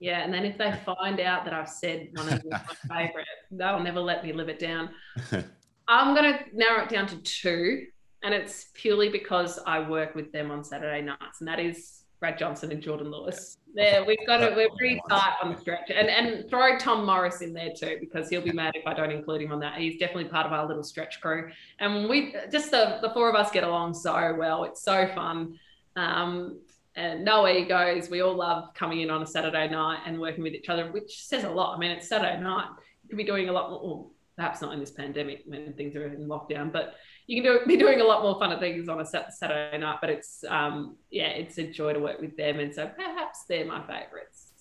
[0.00, 2.58] Yeah, and then if they find out that I've said one of my
[2.88, 4.90] favourite, they'll never let me live it down.
[5.88, 7.86] I'm going to narrow it down to two.
[8.22, 12.38] and it's purely because I work with them on Saturday nights, and that is Brad
[12.38, 13.58] Johnson and Jordan Lewis.
[13.74, 14.54] There, we've got it.
[14.54, 18.28] We're pretty tight on the stretch, and and throw Tom Morris in there too because
[18.28, 19.78] he'll be mad if I don't include him on that.
[19.78, 23.34] He's definitely part of our little stretch crew, and we just the the four of
[23.34, 24.64] us get along so well.
[24.64, 25.58] It's so fun.
[25.96, 26.60] Um,
[26.96, 28.10] and no egos.
[28.10, 31.24] We all love coming in on a Saturday night and working with each other, which
[31.24, 31.76] says a lot.
[31.76, 32.68] I mean, it's Saturday night.
[33.02, 35.94] You could be doing a lot more, well, perhaps not in this pandemic when things
[35.96, 36.94] are in lockdown, but
[37.26, 39.98] you can do, be doing a lot more fun things on a Saturday night.
[40.00, 42.58] But it's, um, yeah, it's a joy to work with them.
[42.58, 44.52] And so perhaps they're my favorites.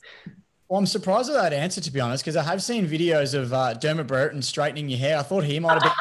[0.70, 3.52] Well, I'm surprised with that answer, to be honest, because I have seen videos of
[3.52, 5.18] uh, Dermot Brereton straightening your hair.
[5.18, 5.92] I thought he might have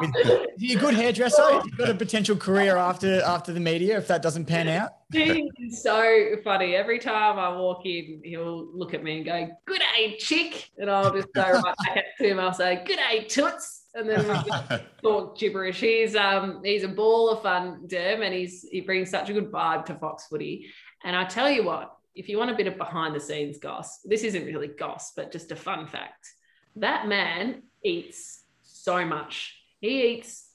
[0.00, 0.14] been.
[0.56, 1.42] Is he a good hairdresser?
[1.42, 4.92] Has he got a potential career after after the media if that doesn't pan out?
[5.12, 6.76] He's so funny.
[6.76, 10.90] Every time I walk in, he'll look at me and go, "Good day, chick," and
[10.90, 11.62] I'll just go right
[11.94, 12.40] back to him.
[12.40, 15.80] I'll say, "Good day, toots." And then we just talk gibberish.
[15.80, 19.52] He's um he's a ball of fun, Derm, and he's he brings such a good
[19.52, 20.70] vibe to Fox Footy.
[21.04, 24.00] And I tell you what, if you want a bit of behind the scenes goss,
[24.04, 26.28] this isn't really goss, but just a fun fact.
[26.76, 29.54] That man eats so much.
[29.80, 30.50] He eats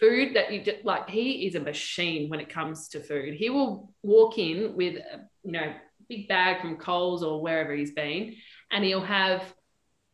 [0.00, 1.08] food that you just, like.
[1.08, 3.34] He is a machine when it comes to food.
[3.34, 5.74] He will walk in with a, you know
[6.08, 8.34] big bag from Coles or wherever he's been,
[8.70, 9.42] and he'll have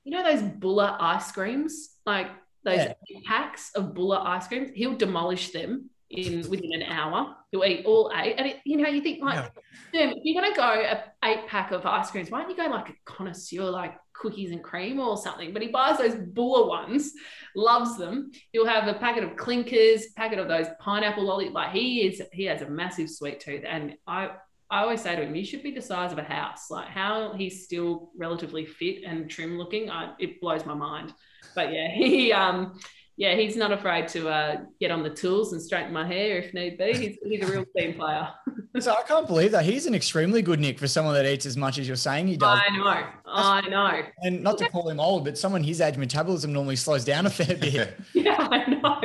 [0.04, 2.28] you know those Bulla ice creams, like
[2.64, 2.94] those Yeah.
[3.26, 4.70] packs of Bulla ice creams.
[4.74, 7.34] He'll demolish them in within an hour.
[7.50, 9.52] He'll eat all eight, and it, you know you think like.
[9.92, 12.66] Tim, if you're gonna go a eight pack of ice creams, why don't you go
[12.66, 15.52] like a connoisseur, like cookies and cream or something?
[15.52, 17.12] But he buys those Bulla ones,
[17.54, 18.30] loves them.
[18.52, 21.48] He'll have a packet of clinkers, packet of those pineapple lolly.
[21.48, 24.30] Like he is, he has a massive sweet tooth, and I.
[24.70, 26.70] I always say to him, you should be the size of a house.
[26.70, 31.12] Like how he's still relatively fit and trim looking, I, it blows my mind.
[31.54, 32.76] But yeah, he um,
[33.16, 36.53] yeah, he's not afraid to uh, get on the tools and straighten my hair if
[36.53, 36.92] need be.
[36.94, 38.29] He's, he's a real team player.
[38.81, 41.57] So I can't believe that he's an extremely good Nick for someone that eats as
[41.57, 42.59] much as you're saying he does.
[42.61, 44.03] I know, I know.
[44.22, 47.31] And not to call him old, but someone his age metabolism normally slows down a
[47.31, 47.94] fair bit.
[48.14, 49.00] Yeah, I know.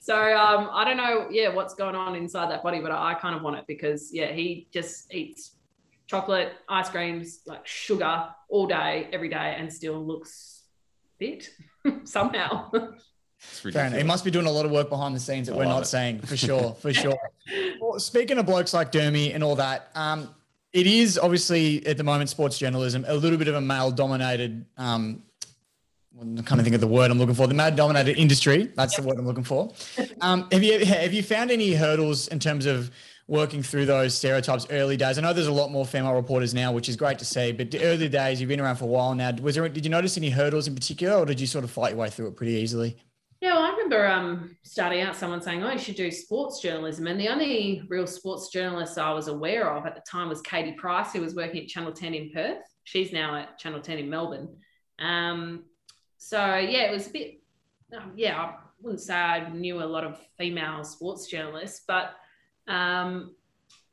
[0.00, 3.14] So um, I don't know, yeah, what's going on inside that body, but I, I
[3.14, 5.56] kind of want it because yeah, he just eats
[6.06, 10.62] chocolate, ice creams, like sugar all day, every day, and still looks
[11.18, 11.50] fit
[12.04, 12.70] somehow.
[13.50, 13.98] It's Fair enough.
[13.98, 15.82] He must be doing a lot of work behind the scenes that I we're not
[15.82, 15.86] it.
[15.86, 17.18] saying for sure, for sure.
[17.80, 20.34] Well, speaking of blokes like Dermy and all that, um,
[20.72, 24.64] it is obviously at the moment sports journalism a little bit of a male dominated.
[24.76, 25.22] Um,
[26.20, 27.46] I'm kind of think of the word I'm looking for.
[27.46, 28.70] The male dominated industry.
[28.76, 29.72] That's the word I'm looking for.
[30.20, 32.90] Um, have you have you found any hurdles in terms of
[33.28, 35.18] working through those stereotypes early days?
[35.18, 37.52] I know there's a lot more female reporters now, which is great to see.
[37.52, 39.32] But the early days, you've been around for a while now.
[39.40, 39.68] Was there?
[39.68, 42.10] Did you notice any hurdles in particular, or did you sort of fight your way
[42.10, 42.96] through it pretty easily?
[43.42, 47.08] Yeah, well, I remember um, starting out someone saying, "Oh, you should do sports journalism,"
[47.08, 50.74] and the only real sports journalist I was aware of at the time was Katie
[50.74, 52.62] Price, who was working at Channel Ten in Perth.
[52.84, 54.48] She's now at Channel Ten in Melbourne.
[55.00, 55.64] Um,
[56.18, 57.40] so yeah, it was a bit.
[58.00, 62.12] um, yeah, I wouldn't say I knew a lot of female sports journalists, but
[62.68, 63.34] um,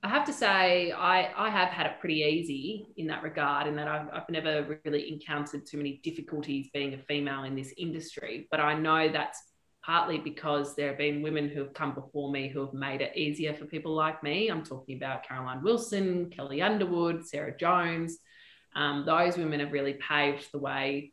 [0.01, 3.75] I have to say I, I have had it pretty easy in that regard, in
[3.75, 8.47] that I've, I've never really encountered too many difficulties being a female in this industry.
[8.49, 9.41] But I know that's
[9.83, 13.17] partly because there have been women who have come before me who have made it
[13.17, 14.47] easier for people like me.
[14.49, 18.19] I'm talking about Caroline Wilson, Kelly Underwood, Sarah Jones.
[18.75, 21.11] Um, those women have really paved the way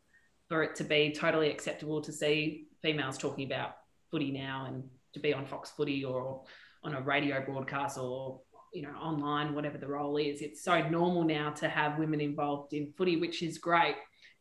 [0.49, 3.77] for it to be totally acceptable to see females talking about
[4.13, 6.45] footy now and to be on Fox Footy or
[6.85, 8.41] on a radio broadcast or
[8.77, 12.75] you know online whatever the role is it's so normal now to have women involved
[12.75, 13.97] in footy which is great.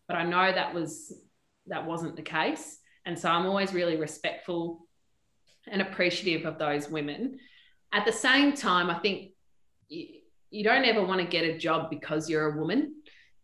[0.08, 1.13] But i know that was
[1.67, 2.78] that wasn't the case.
[3.06, 4.86] And so i'm always really respectful
[5.67, 7.39] and appreciative of those women.
[7.93, 9.32] At the same time i think
[9.88, 10.06] you,
[10.50, 12.95] you don't ever want to get a job because you're a woman.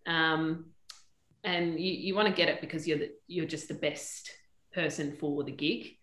[0.05, 0.65] Um,
[1.43, 4.29] and you, you want to get it because you're the, you're just the best
[4.73, 5.97] person for the gig.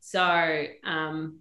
[0.00, 1.40] So um,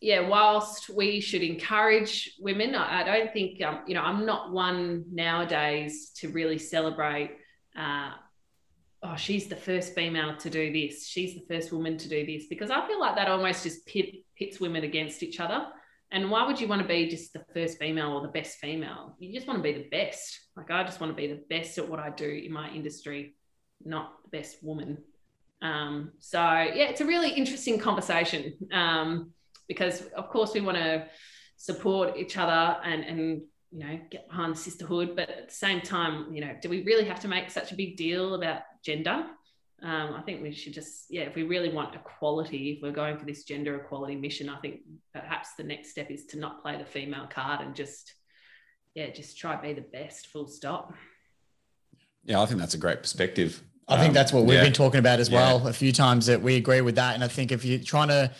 [0.00, 4.52] yeah, whilst we should encourage women, I, I don't think, um, you know, I'm not
[4.52, 7.36] one nowadays to really celebrate,
[7.78, 8.10] uh,
[9.02, 12.46] oh, she's the first female to do this, she's the first woman to do this,
[12.48, 15.66] because I feel like that almost just pit, pits women against each other.
[16.12, 19.16] And why would you want to be just the first female or the best female?
[19.18, 20.38] You just want to be the best.
[20.56, 23.34] Like, I just want to be the best at what I do in my industry,
[23.84, 24.98] not the best woman.
[25.62, 28.54] Um, so, yeah, it's a really interesting conversation.
[28.72, 29.32] Um,
[29.68, 31.06] because of course we want to
[31.56, 35.80] support each other and and you know get behind the sisterhood but at the same
[35.80, 39.24] time you know do we really have to make such a big deal about gender
[39.82, 43.18] Um, I think we should just, yeah, if we really want equality, if we're going
[43.18, 44.76] for this gender equality mission, I think
[45.12, 48.04] perhaps the next step is to not play the female card and just,
[48.94, 50.94] yeah, just try to be the best, full stop.
[52.24, 53.62] Yeah, I think that's a great perspective.
[53.86, 54.64] I think Um, that's what we've yeah.
[54.64, 55.38] been talking about as Yeah.
[55.40, 57.12] well a few times that we agree with that.
[57.14, 58.32] And I think if you're trying to,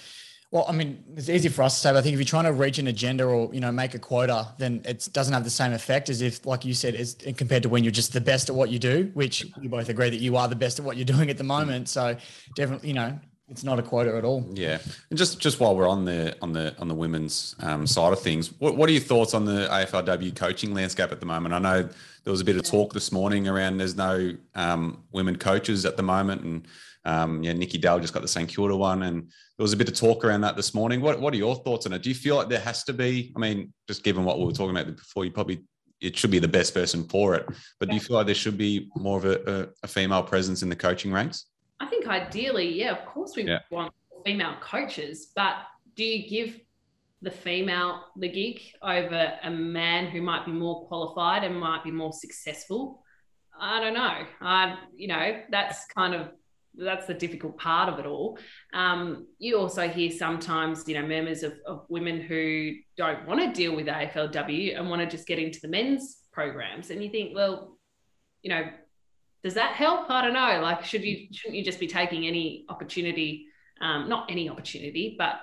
[0.57, 2.45] well, I mean, it's easy for us to say, but I think if you're trying
[2.45, 5.51] to reach an agenda or, you know, make a quota, then it doesn't have the
[5.51, 8.49] same effect as if, like you said, is compared to when you're just the best
[8.49, 10.97] at what you do, which you both agree that you are the best at what
[10.97, 11.90] you're doing at the moment.
[11.90, 12.16] So
[12.55, 14.44] definitely, you know, it's not a quota at all.
[14.52, 14.78] Yeah,
[15.11, 18.20] and just just while we're on the on the on the women's um, side of
[18.20, 21.54] things, what what are your thoughts on the AFLW coaching landscape at the moment?
[21.54, 25.37] I know there was a bit of talk this morning around there's no um, women
[25.37, 26.66] coaches at the moment, and
[27.04, 29.88] um, yeah, Nikki Dale just got the St Kilda one, and there was a bit
[29.88, 31.00] of talk around that this morning.
[31.00, 32.02] What what are your thoughts on it?
[32.02, 33.32] Do you feel like there has to be?
[33.37, 35.62] I mean, just given what we were talking about before, you probably
[36.00, 37.46] it should be the best person for it,
[37.78, 40.62] but do you feel like there should be more of a, a, a female presence
[40.62, 41.46] in the coaching ranks?
[41.81, 43.61] I think ideally, yeah, of course we Yeah.
[43.71, 43.93] want
[44.25, 45.57] female coaches, but
[45.95, 46.61] do you give
[47.23, 51.91] the female the gig over a man who might be more qualified and might be
[51.91, 53.03] more successful?
[53.59, 54.27] I don't know.
[54.41, 56.31] I, you know, that's kind of
[56.79, 58.39] that's the difficult part of it all.
[58.75, 63.51] Um, you also hear sometimes, you know, murmurs of, of women who don't want to
[63.51, 67.35] deal with AFLW and want to just get into the men's programs, and you think,
[67.35, 67.79] well,
[68.43, 68.65] you know,
[69.42, 70.11] does that help?
[70.11, 70.61] I don't know.
[70.62, 73.46] Like, should you shouldn't you just be taking any opportunity?
[73.81, 75.40] Um, not any opportunity, but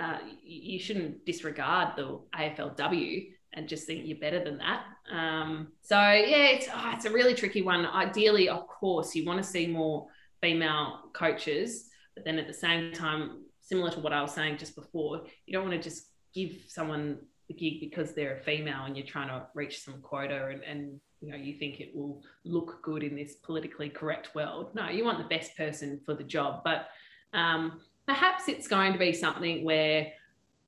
[0.00, 4.84] uh, you shouldn't disregard the AFLW and just think you're better than that.
[5.10, 7.86] Um, so yeah, it's oh, it's a really tricky one.
[7.86, 10.06] Ideally, of course, you want to see more
[10.40, 14.74] female coaches, but then at the same time, similar to what I was saying just
[14.74, 16.04] before, you don't want to just
[16.34, 20.48] give someone the gig because they're a female and you're trying to reach some quota
[20.48, 24.74] and, and you know you think it will look good in this politically correct world.
[24.74, 26.88] No, you want the best person for the job, but
[27.32, 30.12] um, perhaps it's going to be something where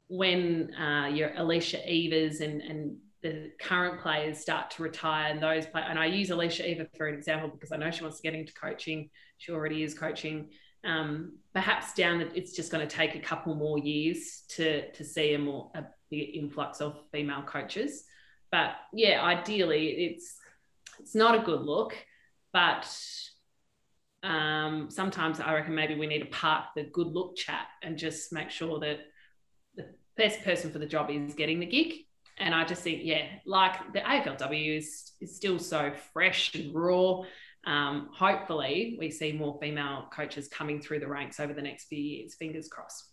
[0.08, 5.66] when uh, your Alicia Evas and, and the current players start to retire and those
[5.66, 8.22] play, and I use Alicia Eva for an example because I know she wants to
[8.22, 9.10] get into coaching.
[9.38, 10.48] She already is coaching.
[10.84, 15.34] Um, perhaps down it's just going to take a couple more years to to see
[15.34, 18.04] a more a influx of female coaches.
[18.50, 20.36] But yeah, ideally it's
[20.98, 21.96] it's not a good look,
[22.52, 22.86] but
[24.22, 28.32] um, sometimes I reckon maybe we need to park the good look chat and just
[28.32, 28.98] make sure that
[29.76, 29.86] the
[30.16, 31.94] best person for the job is getting the gig.
[32.38, 37.22] And I just think, yeah, like the AFLW is, is still so fresh and raw.
[37.66, 41.98] Um, hopefully, we see more female coaches coming through the ranks over the next few
[41.98, 42.34] years.
[42.34, 43.04] Fingers crossed.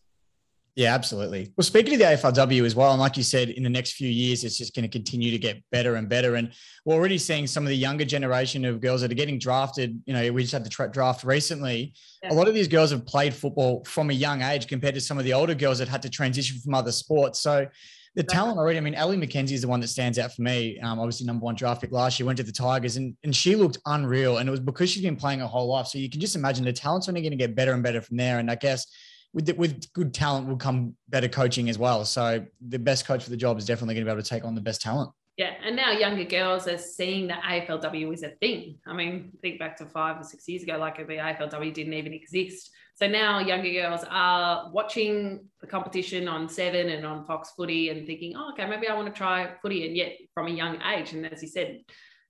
[0.77, 1.51] Yeah, absolutely.
[1.57, 4.07] Well, speaking of the AFLW as well, and like you said, in the next few
[4.07, 6.35] years, it's just going to continue to get better and better.
[6.35, 6.53] And
[6.85, 9.99] we're already seeing some of the younger generation of girls that are getting drafted.
[10.05, 11.95] You know, we just had the tra- draft recently.
[12.21, 12.31] Yeah.
[12.31, 15.17] A lot of these girls have played football from a young age compared to some
[15.17, 17.39] of the older girls that had to transition from other sports.
[17.39, 17.65] So
[18.13, 18.35] the Exactly.
[18.35, 20.79] talent already, I mean, Ellie McKenzie is the one that stands out for me.
[20.81, 23.55] Um, obviously, number one draft pick last year, went to the Tigers, and, and she
[23.55, 24.37] looked unreal.
[24.37, 25.87] And it was because she's been playing her whole life.
[25.87, 28.17] So you can just imagine the talent's only going to get better and better from
[28.17, 28.37] there.
[28.37, 28.85] And I guess
[29.33, 32.05] with with good talent will come better coaching as well.
[32.05, 34.45] So the best coach for the job is definitely going to be able to take
[34.45, 35.11] on the best talent.
[35.37, 38.79] Yeah, and now younger girls are seeing that AFLW is a thing.
[38.87, 42.11] I mean, think back to five or six years ago, like the AFLW didn't even
[42.11, 42.71] exist.
[42.95, 48.07] So now younger girls are watching the competition on Seven and on Fox Footy and
[48.07, 49.85] thinking, oh, okay, maybe I want to try footy.
[49.85, 51.81] And yet, from a young age, and as you said,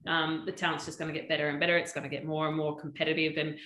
[0.05, 1.77] um, the talent's just going to get better and better.
[1.77, 3.37] It's going to get more and more competitive.
[3.37, 3.57] And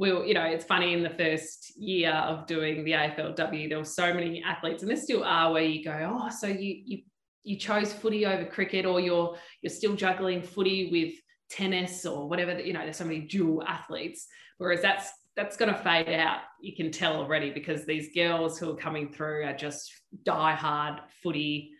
[0.00, 3.84] we'll, you know, it's funny in the first year of doing the AFLW, there were
[3.84, 6.98] so many athletes, and there still are, where you go, oh, so you you
[7.44, 11.14] you chose footy over cricket, or you're you're still juggling footy with
[11.50, 12.58] tennis or whatever.
[12.58, 14.26] You know, there's so many dual athletes.
[14.56, 16.40] Whereas that's that's going to fade out.
[16.62, 19.92] You can tell already because these girls who are coming through are just
[20.24, 21.72] die-hard footy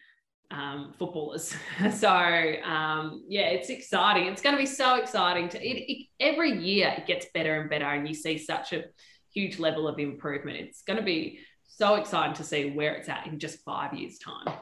[0.51, 1.55] um, footballers.
[1.99, 4.27] so um, yeah, it's exciting.
[4.27, 5.49] It's going to be so exciting.
[5.51, 8.85] To it, it, every year it gets better and better, and you see such a
[9.33, 10.59] huge level of improvement.
[10.59, 14.19] It's going to be so exciting to see where it's at in just five years'
[14.19, 14.55] time.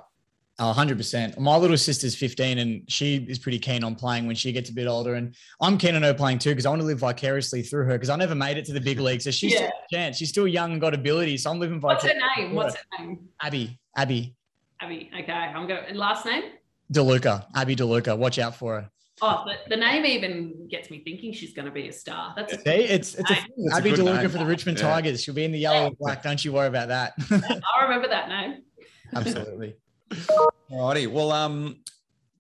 [0.61, 1.38] Oh, 100%.
[1.38, 4.72] My little sister's 15 and she is pretty keen on playing when she gets a
[4.72, 5.14] bit older.
[5.14, 7.92] And I'm keen on her playing too because I want to live vicariously through her
[7.92, 9.23] because I never made it to the big league.
[9.23, 9.71] So she's still Yeah.
[9.71, 10.17] a chance.
[10.17, 11.37] She's still young and got ability.
[11.37, 12.10] So I'm living vicariously.
[12.10, 12.54] What's her name?
[12.56, 13.29] What's her name?
[13.40, 13.79] Abby.
[13.96, 14.35] Abby
[14.81, 15.10] Abby.
[15.18, 15.85] Okay, I'm going.
[15.92, 16.44] to last name?
[16.92, 17.46] DeLuca.
[17.54, 18.16] Abby DeLuca.
[18.16, 18.90] Watch out for her.
[19.20, 22.33] Oh, the, the name even gets me thinking she's going to be a star.
[22.37, 23.42] That's a, See, it's it's a Nice.
[23.42, 23.50] thing.
[23.64, 24.31] That's a Abby good DeLuca name.
[24.31, 24.88] for the Richmond Yeah.
[24.90, 25.22] Tigers.
[25.22, 26.22] She'll be in the yellow and black.
[26.22, 27.14] Don't you worry about that.
[27.31, 28.62] I remember that name.
[29.14, 29.74] Absolutely.
[30.70, 31.10] Alrighty.
[31.10, 31.81] Well, um,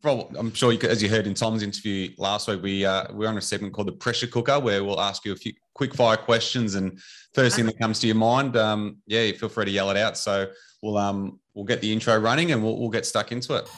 [0.04, 3.06] well, I'm sure you, could- as you heard in Tom's interview last week, we uh,
[3.12, 5.94] we're on a segment called the pressure cooker, where we'll ask you a few quick
[5.94, 6.98] fire questions, and
[7.34, 10.16] first thing that comes to your mind, um, yeah, feel free to yell it out.
[10.16, 10.46] So
[10.82, 13.68] we'll um we'll get the intro running, and we'll we'll get stuck into it.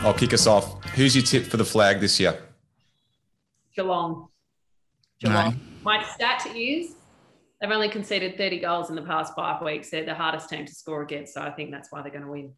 [0.00, 0.84] I'll kick us off.
[0.90, 2.38] Who's your tip for the flag this year?
[3.74, 4.28] Geelong.
[5.20, 5.58] Geelong.
[5.82, 6.94] My stat is
[7.60, 9.90] they've only conceded 30 goals in the past five weeks.
[9.90, 11.34] They're the hardest team to score against.
[11.34, 12.52] So I think that's why they're going to win.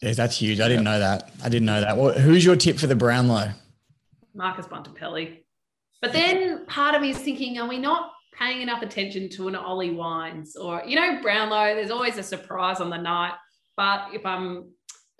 [0.00, 0.60] Yeah, that's huge.
[0.60, 1.30] I didn't know that.
[1.42, 1.96] I didn't know that.
[1.96, 3.52] Well, who's your tip for the Brownlow?
[4.34, 5.44] Marcus Bontempelli.
[6.02, 9.54] But then part of me is thinking, are we not paying enough attention to an
[9.54, 11.74] Ollie Wines or, you know, Brownlow?
[11.74, 13.34] There's always a surprise on the night.
[13.76, 14.70] But if I'm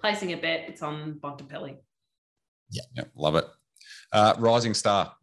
[0.01, 1.77] placing a bet, it's on Bontempelli.
[2.71, 3.47] Yeah, love it.
[4.13, 5.15] Uh, rising star.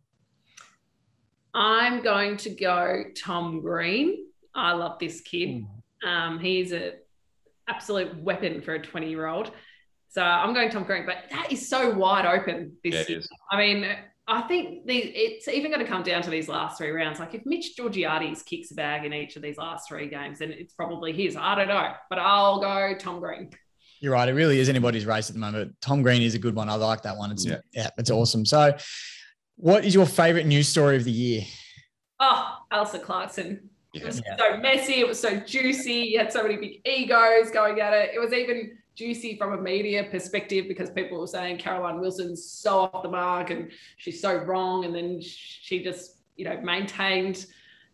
[1.53, 4.25] I'm going to go Tom Green.
[4.55, 5.65] I love this kid.
[6.05, 6.93] Um, he's a
[7.67, 9.51] absolute weapon for a 20 year old.
[10.11, 13.19] So I'm going Tom Green, but that is so wide open this Yeah, year.
[13.19, 13.29] is.
[13.49, 13.85] I mean,
[14.27, 17.19] I think the, it's even going to come down to these last three rounds.
[17.19, 20.51] Like if Mitch Georgiades kicks a bag in each of these last three games, then
[20.51, 21.35] it's probably his.
[21.37, 23.49] I don't know, but I'll go Tom Green.
[24.01, 24.27] You're right.
[24.27, 25.75] It really is anybody's race at the moment.
[25.79, 26.67] Tom Green is a good one.
[26.69, 27.31] I like that one.
[27.31, 27.89] It's yeah, Yeah.
[27.97, 28.45] it's awesome.
[28.45, 28.75] So,
[29.55, 31.43] what is your favorite news story of the year?
[32.19, 33.69] Oh, Alistair Clarkson.
[33.93, 34.37] It was Yeah.
[34.37, 34.95] so messy.
[34.95, 35.93] It was so juicy.
[35.93, 38.11] You had so many big egos going at it.
[38.15, 42.79] It was even juicy from a media perspective because people were saying Caroline Wilson's so
[42.81, 44.85] off the mark and she's so wrong.
[44.85, 47.45] And then she just, you know, maintained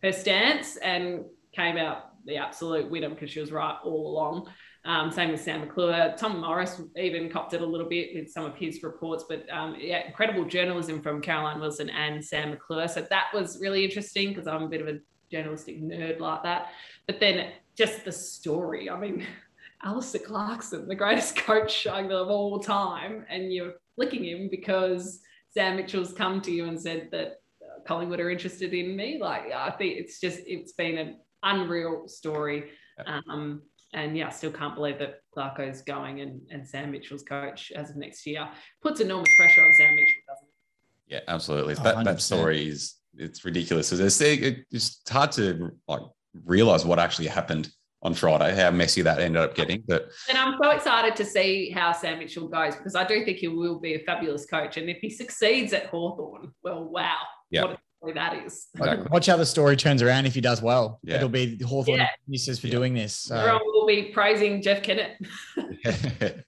[0.02, 4.48] her stance and came out the absolute winner because she was right all along.
[4.84, 6.14] Um, same with Sam McClure.
[6.16, 9.76] Tom Morris even copped it a little bit with some of his reports, but um,
[9.78, 12.88] yeah, incredible journalism from Caroline Wilson and Sam McClure.
[12.88, 14.98] So that was really interesting because I'm a bit of a
[15.30, 16.68] journalistic nerd like that.
[17.06, 18.88] But then just the story.
[18.88, 19.26] I mean,
[19.82, 25.20] Alistair Clarkson, the greatest coach of all time, and you're flicking him because
[25.50, 29.18] Sam Mitchell's come to you and said that uh, Collingwood are interested in me.
[29.20, 32.70] Like, I think it's just, it's been an unreal story.
[33.06, 33.62] Um,
[33.94, 37.90] and yeah, I still can't believe that Clarko's going and, and Sam Mitchell's coach as
[37.90, 38.48] of next year.
[38.82, 41.14] Puts enormous pressure on Sam Mitchell, doesn't it?
[41.14, 41.74] Yeah, absolutely.
[41.78, 42.20] Oh, That that 100%.
[42.20, 43.90] story is it's ridiculous.
[43.92, 46.02] It's, it's hard to like
[46.44, 47.70] realize what actually happened
[48.02, 49.82] on Friday, how messy that ended up getting.
[49.86, 53.38] But And I'm so excited to see how Sam Mitchell goes because I do think
[53.38, 54.76] he will be a fabulous coach.
[54.76, 57.18] And if he succeeds at Hawthorn, well, wow.
[57.50, 57.74] Yeah.
[58.00, 58.68] What a that is.
[58.76, 59.08] Exactly.
[59.10, 61.00] Watch how the story turns around if he does well.
[61.02, 61.16] Yeah.
[61.16, 62.08] It'll be Hawthorn Yeah.
[62.20, 62.72] excuses for Yeah.
[62.72, 63.14] doing this.
[63.14, 65.18] So, Everyone will be praising Jeff Kennett.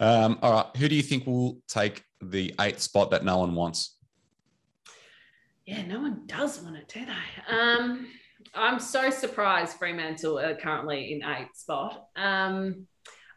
[0.00, 3.54] um, all right, who do you think will take the eighth spot that no one
[3.54, 3.96] wants?
[5.64, 7.56] Yeah, no one does want it, do they?
[7.56, 8.08] Um,
[8.56, 12.06] I'm so surprised Fremantle are currently in eighth spot.
[12.16, 12.86] Um,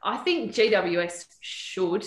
[0.03, 2.05] I think GWS should.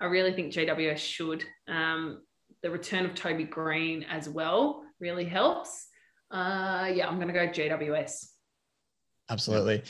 [0.00, 1.44] I really think GWS should.
[1.68, 2.22] Um,
[2.62, 5.86] the return of Toby Green as well really helps.
[6.30, 8.26] Uh, yeah, I'm going to go GWS.
[9.28, 9.82] absolutely.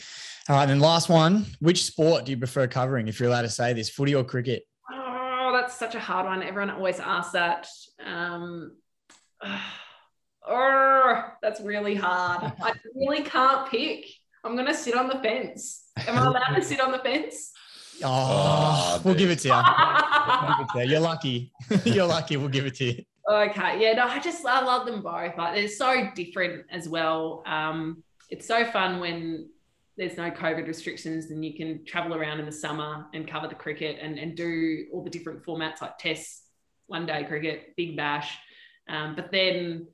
[0.49, 0.65] All right.
[0.65, 1.45] Then last one.
[1.59, 3.07] Which sport do you prefer covering?
[3.07, 4.63] If you're allowed to say this, footy or cricket?
[4.91, 6.43] Oh, that's such a hard one.
[6.43, 7.67] Everyone always asks that.
[8.05, 8.75] Um,
[10.47, 12.51] oh, that's really hard.
[12.61, 14.05] I really can't pick.
[14.43, 15.89] I'm going to sit on the fence.
[16.07, 17.51] Am I allowed to sit on the fence?
[18.03, 19.53] Oh, Oh, we'll give it to you.
[20.21, 20.91] We'll give it to you.
[20.91, 21.51] You're lucky.
[21.85, 22.37] You're lucky.
[22.37, 23.03] We'll give it to you.
[23.31, 25.37] Okay, yeah, no, I just I love them both.
[25.37, 27.43] Like they're so different as well.
[27.45, 29.49] Um, it's so fun when
[29.97, 33.55] there's no COVID restrictions and you can travel around in the summer and cover the
[33.55, 36.43] cricket and, and do all the different formats like tests,
[36.87, 38.37] one day cricket, big bash.
[38.89, 39.87] Um, but then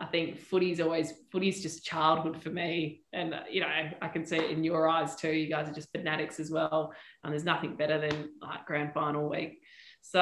[0.00, 3.68] I think footy's always footy's just childhood for me, and uh, you know
[4.00, 5.32] I can see it in your eyes too.
[5.32, 6.92] You guys are just fanatics as well,
[7.24, 9.60] and there's nothing better than like grand final week.
[10.00, 10.20] So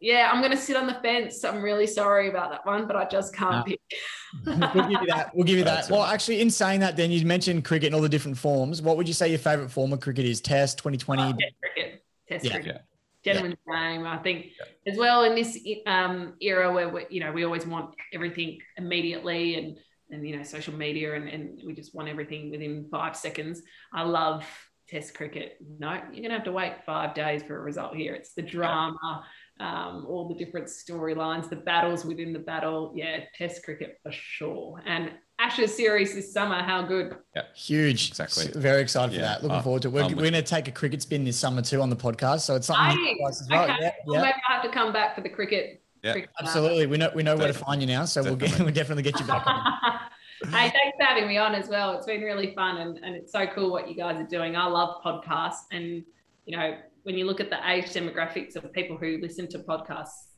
[0.00, 1.42] yeah, I'm going to sit on the fence.
[1.44, 3.64] I'm really sorry about that one, but I just can't No.
[3.64, 3.80] pick.
[4.74, 5.30] We'll give you that.
[5.34, 5.88] We'll give you that.
[5.90, 8.82] Well, actually, in saying that, then you mentioned cricket and all the different forms.
[8.82, 10.40] What would you say your favorite form of cricket is?
[10.40, 11.22] Test, 2020?
[11.22, 12.52] Oh, Test cricket, Test Yeah.
[12.52, 12.80] cricket,
[13.26, 13.34] Yeah.
[13.34, 14.06] gentleman's game.
[14.06, 14.46] I think
[14.86, 19.56] as well in this um, era where we, you know we always want everything immediately
[19.56, 19.78] and
[20.10, 23.62] and you know social media and, and we just want everything within five seconds.
[23.92, 24.44] I love
[24.88, 25.58] Test cricket.
[25.80, 28.14] No, you're gonna have to wait five days for a result here.
[28.14, 29.24] It's the drama.
[29.58, 32.92] Um, all the different storylines, the battles within the battle.
[32.94, 34.80] Yeah, Test cricket for sure.
[34.86, 37.14] And Ashes series this summer, how good?
[37.34, 38.08] Yeah, Huge.
[38.08, 38.46] Exactly.
[38.58, 39.42] Very excited for that.
[39.42, 39.92] Looking Uh, forward to it.
[39.92, 42.40] We're, we're going to take a cricket spin this summer too on the podcast.
[42.40, 43.16] So it's something new Nice.
[43.20, 43.64] for us as well.
[43.64, 43.76] Okay.
[43.80, 44.20] Yeah, Well, yeah.
[44.22, 46.12] maybe I have to come back for the cricket Yeah.
[46.12, 46.30] cricket.
[46.40, 46.86] Absolutely.
[46.86, 49.20] We know we know where to find you now, so we'll get we'll definitely get
[49.20, 49.60] you back on.
[50.44, 51.92] hey, thanks for having me on as well.
[51.98, 54.56] It's been really fun and, and it's so cool what you guys are doing.
[54.56, 55.64] I love podcasts.
[55.70, 56.02] And,
[56.46, 60.28] you know, when you look at the age demographics of people who listen to podcasts,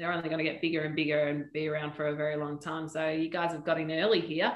[0.00, 2.58] they're only going to get bigger and bigger and be around for a very long
[2.58, 2.88] time.
[2.88, 4.52] So you guys have got in early here.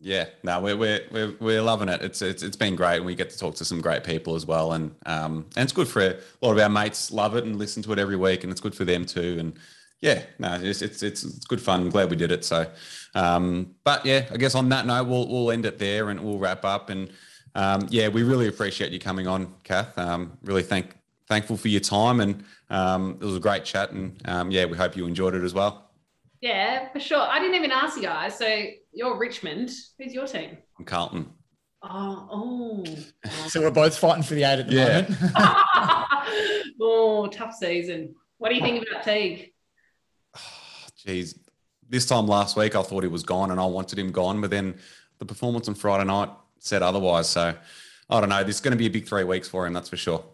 [0.00, 2.02] Yeah, no, we're, we're, we're, loving it.
[2.02, 2.96] It's, it's, it's been great.
[2.96, 4.72] And we get to talk to some great people as well.
[4.72, 7.82] And, um, and it's good for a lot of our mates love it and listen
[7.84, 8.42] to it every week.
[8.42, 9.36] And it's good for them too.
[9.38, 9.54] And
[10.00, 11.80] yeah, no, it's, it's, it's, it's good fun.
[11.80, 12.44] I'm glad we did it.
[12.44, 12.70] So,
[13.14, 16.38] um, but yeah, I guess on that note, we'll, we'll end it there and we'll
[16.38, 16.90] wrap up.
[16.90, 17.10] And
[17.54, 19.96] um, yeah, we really appreciate you coming on, Kath.
[19.96, 20.96] Um, really thank,
[21.28, 22.20] thankful for your time.
[22.20, 23.90] And um, it was a great chat.
[23.92, 25.90] And um, yeah, we hope you enjoyed it as well.
[26.40, 27.20] Yeah, for sure.
[27.22, 28.36] I didn't even ask you guys.
[28.38, 29.70] So you're Richmond.
[29.98, 30.58] Who's your team?
[30.78, 31.32] I'm Carlton.
[31.82, 32.84] Oh, oh.
[33.48, 35.00] So we're both fighting for the eight at the Yeah.
[35.02, 36.74] moment.
[36.80, 38.14] oh, tough season.
[38.38, 39.52] What do you think about Teague?
[41.04, 41.38] Geez,
[41.88, 44.50] this time last week I thought he was gone and I wanted him gone, but
[44.50, 44.76] then
[45.18, 47.28] the performance on Friday night said otherwise.
[47.28, 47.54] So
[48.10, 48.42] I don't know.
[48.44, 50.24] This is going to be a big three weeks for him, that's for sure.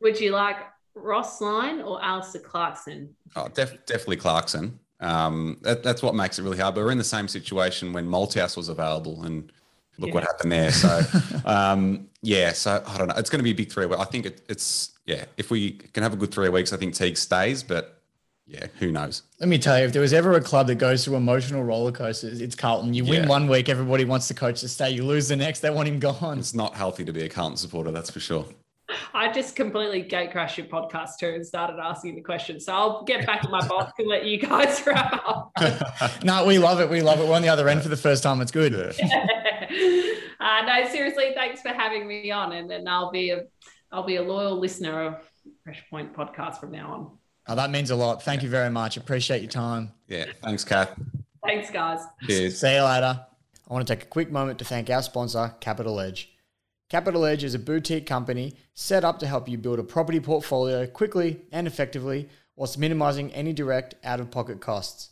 [0.00, 0.56] Would you like
[0.94, 3.14] Ross Lyon or Alistair Clarkson?
[3.36, 4.78] Oh, def- definitely Clarkson.
[5.00, 6.74] Um, that, that's what makes it really hard.
[6.74, 9.50] But we're in the same situation when Malthouse was available, and
[9.98, 10.70] look what happened there.
[10.72, 11.00] So,
[11.44, 12.52] um, yeah.
[12.52, 13.14] So I don't know.
[13.16, 13.86] It's going to be a big three.
[13.86, 14.00] weeks.
[14.00, 15.24] I think it, it's yeah.
[15.36, 17.62] If we can have a good three weeks, I think Teague stays.
[17.62, 18.00] But
[18.46, 19.22] yeah, who knows?
[19.38, 21.92] Let me tell you, if there was ever a club that goes through emotional roller
[21.92, 22.92] coasters, it's Carlton.
[22.92, 23.28] You win Yeah.
[23.28, 24.90] one week, everybody wants the coach to stay.
[24.90, 26.38] You lose the next, they want him gone.
[26.40, 27.90] It's not healthy to be a Carlton supporter.
[27.92, 28.44] That's for sure.
[29.14, 32.66] I just completely gate crashed your podcast too and started asking the questions.
[32.66, 35.52] So I'll get back to my box and let you guys wrap up.
[36.24, 36.88] no, we love it.
[36.88, 37.26] We love it.
[37.26, 38.40] We're on the other end for the first time.
[38.40, 38.74] It's good.
[39.00, 43.44] uh, no, seriously, thanks for having me on, and then I'll be a
[43.92, 45.30] I'll be a loyal listener of
[45.64, 47.10] Fresh Point podcast from now on.
[47.48, 48.22] Oh, that means a lot.
[48.22, 48.96] Thank you very much.
[48.96, 49.92] Appreciate your time.
[50.06, 50.26] Yeah.
[50.42, 50.98] Thanks, Kath.
[51.44, 52.00] Thanks, guys.
[52.26, 52.60] Cheers.
[52.60, 53.26] See you later.
[53.68, 56.32] I want to take a quick moment to thank our sponsor, Capital Edge.
[56.90, 60.88] Capital Edge is a boutique company set up to help you build a property portfolio
[60.88, 65.10] quickly and effectively whilst minimizing any direct out of pocket costs.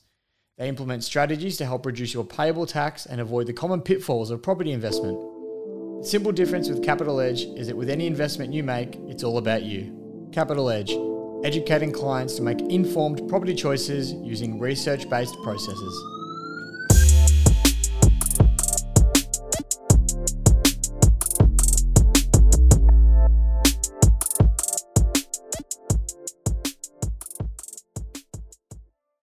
[0.56, 4.42] They implement strategies to help reduce your payable tax and avoid the common pitfalls of
[4.42, 5.20] property investment.
[6.00, 9.38] The simple difference with Capital Edge is that with any investment you make, it's all
[9.38, 10.28] about you.
[10.32, 10.90] Capital Edge,
[11.44, 16.17] educating clients to make informed property choices using research based processes.